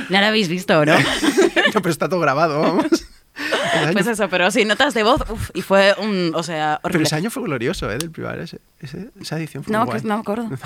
[0.09, 0.93] no lo habéis visto, ¿no?
[1.73, 2.85] no, pero está todo grabado, vamos.
[3.93, 7.07] Pues eso, pero sí, notas de voz, uf, y fue un, o sea, pero horrible.
[7.07, 7.97] ese año fue glorioso, ¿eh?
[7.97, 10.09] Del privar, ese, ese- esa edición fue No, muy que guay.
[10.09, 10.49] no me acuerdo.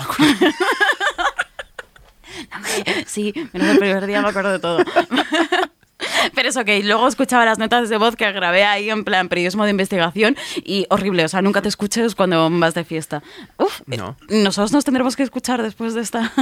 [3.06, 4.82] Sí, menos el primer día me acuerdo de todo.
[6.34, 9.64] Pero eso, que luego escuchaba las notas de voz que grabé ahí en plan periodismo
[9.64, 13.22] de investigación y horrible, o sea, nunca te escuches cuando vas de fiesta.
[13.58, 14.16] Uf, eh, No.
[14.28, 16.32] nosotros nos tendremos que escuchar después de esta...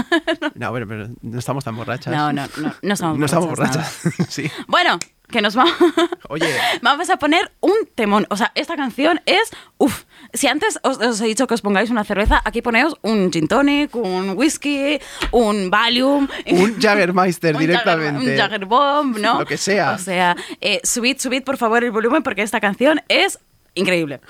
[0.54, 2.14] No, bueno, pero no estamos tan borrachas.
[2.14, 4.26] No, no, no, no estamos No estamos borrachas, borrachas.
[4.32, 4.50] sí.
[4.66, 4.98] Bueno,
[5.30, 5.74] que nos vamos...
[6.28, 6.46] Oye,
[6.82, 8.26] Vamos a poner un temón.
[8.30, 9.50] O sea, esta canción es.
[9.78, 10.04] Uf.
[10.32, 13.48] Si antes os, os he dicho que os pongáis una cerveza, aquí poneos un gin
[13.48, 15.00] tonic, un whisky,
[15.32, 16.28] un Valium.
[16.50, 18.30] un Jaggermeister directamente.
[18.32, 19.40] Un Jaggerbomb, ¿no?
[19.40, 19.92] Lo que sea.
[19.92, 23.38] O sea, eh, subid, subid por favor el volumen porque esta canción es
[23.74, 24.20] increíble.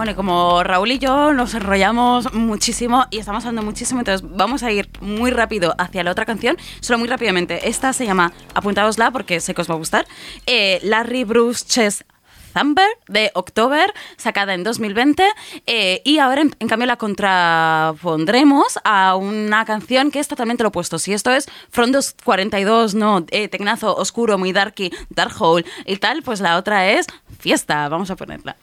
[0.00, 4.72] Bueno, como Raúl y yo nos enrollamos muchísimo y estamos hablando muchísimo, entonces vamos a
[4.72, 7.68] ir muy rápido hacia la otra canción, solo muy rápidamente.
[7.68, 10.06] Esta se llama, apuntaosla porque sé que os va a gustar,
[10.46, 12.06] eh, Larry Bruce Chess
[12.54, 15.22] Thumber de October, sacada en 2020.
[15.66, 20.98] eh, y ahora, en, cambio, la contrapondremos a una canción que es totalmente lo opuesto.
[20.98, 21.92] Si esto es From
[22.24, 27.06] 42, no, eh, tecnazo oscuro, muy darky, dark hole y tal, pues la otra es
[27.38, 27.86] Fiesta.
[27.90, 28.56] Vamos a ponerla.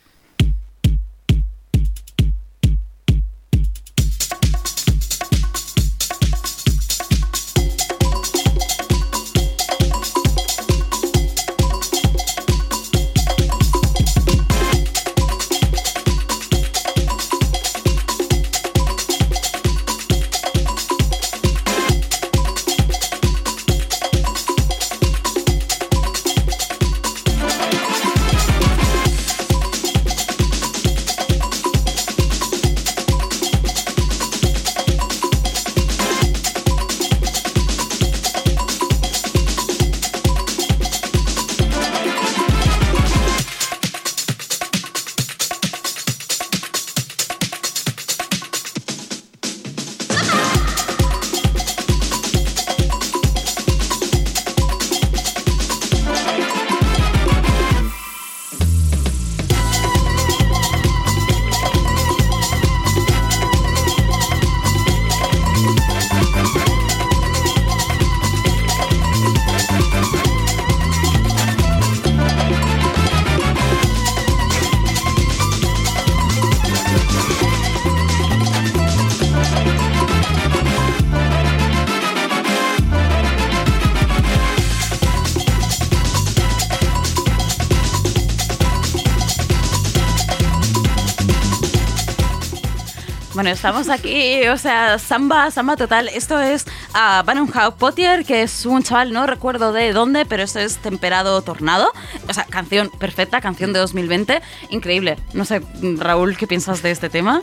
[93.47, 96.09] Bueno, estamos aquí, o sea, samba, samba total.
[96.09, 100.59] Esto es a Bannon Potier, que es un chaval, no recuerdo de dónde, pero esto
[100.59, 101.87] es Temperado Tornado.
[102.27, 105.15] O sea, canción perfecta, canción de 2020, increíble.
[105.31, 105.61] No sé,
[105.97, 107.41] Raúl, ¿qué piensas de este tema?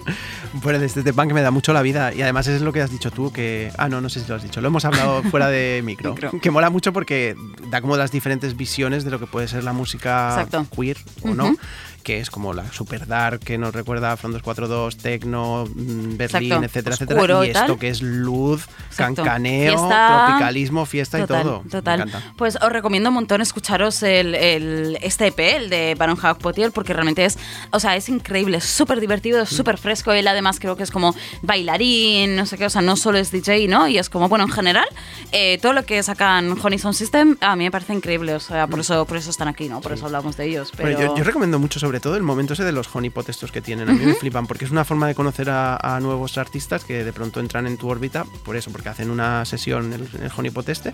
[0.53, 2.83] Bueno, de este tema que me da mucho la vida y además es lo que
[2.83, 3.73] has dicho tú, que...
[3.79, 6.39] Ah, no, no sé si lo has dicho, lo hemos hablado fuera de micro, Micro.
[6.39, 7.35] que mola mucho porque
[7.71, 10.67] da como las diferentes visiones de lo que puede ser la música Exacto.
[10.77, 11.57] queer o no,
[12.05, 16.65] que es como la super dark que nos recuerda a From 242, Tecno, Berlín, Exacto.
[16.65, 19.17] etcétera, Oscuro etcétera, y y esto que es luz, Exacto.
[19.25, 20.25] cancaneo, Fiesta.
[20.27, 21.65] tropicalismo, fiesta Total, y todo.
[21.71, 22.07] Total.
[22.07, 22.13] Me.
[22.37, 26.71] Pues os recomiendo un montón escucharos el, el- este EP, el de Baron Hawk Potier,
[26.71, 27.39] porque realmente es,
[27.73, 30.13] o sea, es increíble, es súper divertido, es súper fresco.
[30.13, 33.31] Él además creo que es como bailarín, no sé qué, o sea, no solo es
[33.31, 33.89] DJ, ¿no?
[33.89, 34.87] Y es como, bueno, en general,
[35.33, 38.67] eh, todo lo que sacan Honey Sound System a mí me parece increíble, o sea,
[38.67, 39.81] por eso, por eso están aquí, ¿no?
[39.81, 40.71] Por eso hablamos de ellos.
[40.77, 40.91] Pero...
[40.97, 43.61] Bueno, yo, yo recomiendo mucho, sobre todo, el momento ese de los honeypot estos que
[43.61, 43.89] tienen.
[43.89, 47.05] A mí me flipan, porque es una forma de conocer a, a nuevos artistas que
[47.05, 50.31] de pronto entran en tu órbita, por eso, porque hacen una sesión en el, el
[50.37, 50.93] honeypot este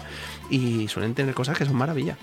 [0.50, 2.16] y suelen tener cosas que son maravilla.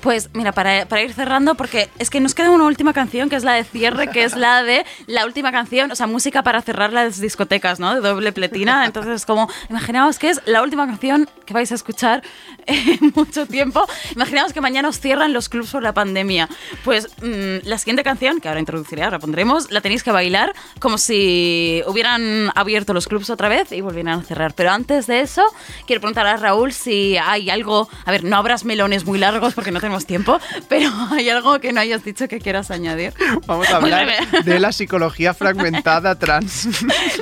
[0.00, 3.36] Pues mira, para, para ir cerrando, porque es que nos queda una última canción que
[3.36, 6.60] es la de cierre, que es la de la última canción, o sea, música para
[6.60, 7.94] cerrar las discotecas, ¿no?
[7.94, 8.84] De doble pletina.
[8.84, 12.22] Entonces, como, imaginaos que es la última canción que vais a escuchar
[12.66, 13.84] en mucho tiempo.
[14.14, 16.48] Imaginaos que mañana os cierran los clubs por la pandemia.
[16.84, 20.98] Pues mm, la siguiente canción, que ahora introduciré, ahora pondremos, la tenéis que bailar como
[20.98, 24.54] si hubieran abierto los clubs otra vez y volvieran a cerrar.
[24.54, 25.44] Pero antes de eso,
[25.86, 29.70] quiero preguntar a Raúl si hay algo, a ver, no abras melones muy largos porque
[29.70, 30.38] no tenemos tiempo,
[30.68, 33.12] pero hay algo que no hayas dicho que quieras añadir.
[33.46, 34.08] Vamos a hablar
[34.44, 36.68] de la psicología fragmentada trans.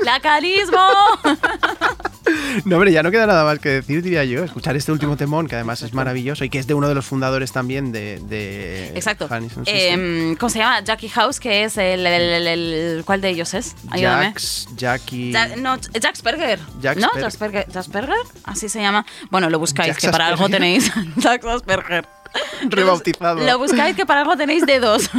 [0.05, 0.79] ¡La carismo!
[2.65, 4.45] No, hombre, ya no queda nada más que decir, diría yo.
[4.45, 7.05] Escuchar este último temón, que además es maravilloso y que es de uno de los
[7.07, 8.21] fundadores también de.
[8.29, 9.29] de Exacto.
[9.67, 10.81] Em, ¿Cómo se llama?
[10.83, 13.75] Jackie House, que es el, el- el- el- ¿Cuál de ellos es?
[13.91, 14.27] Ayúdame.
[14.27, 15.33] Jax, Jackie.
[15.33, 16.59] Ja- no, Jack Sperger.
[16.81, 17.09] Jack ¿No?
[17.15, 17.67] Jack Sperger,
[18.45, 19.05] Así se llama.
[19.31, 20.61] Bueno, lo buscáis, que para algo Asperger.
[20.61, 20.93] tenéis.
[21.17, 22.07] Jack Sperger.
[22.63, 23.45] Rebautizado.
[23.45, 25.11] Lo buscáis, que para algo tenéis dedos.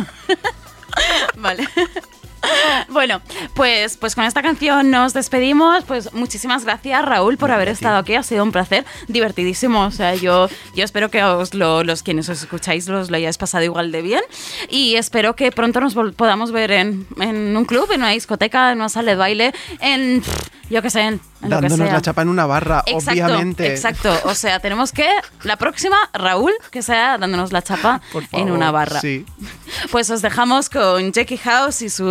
[1.37, 1.67] vale.
[2.89, 3.21] Bueno,
[3.53, 5.83] pues, pues con esta canción nos despedimos.
[5.85, 8.15] Pues muchísimas gracias, Raúl, por haber estado aquí.
[8.15, 9.81] Ha sido un placer, divertidísimo.
[9.85, 13.37] O sea, yo, yo espero que os lo- los quienes os escucháis los lo hayáis
[13.37, 14.21] pasado igual de bien.
[14.69, 18.77] Y espero que pronto nos podamos ver en, en un club, en una discoteca, en
[18.79, 20.21] una sala de baile, en
[20.69, 21.07] yo qué sé, en,
[21.41, 21.93] en lo que Dándonos sea.
[21.93, 23.67] la chapa en una barra, Exacto, obviamente.
[23.71, 24.11] exacto.
[24.25, 25.07] O sea, tenemos que
[25.43, 28.99] la próxima, Raúl, que sea dándonos la chapa en una barra.
[29.01, 29.25] Sí.
[29.91, 32.07] Pues os dejamos con Jackie House y su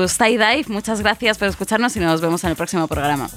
[0.68, 3.28] Muchas gracias por escucharnos y nos vemos en el próximo programa.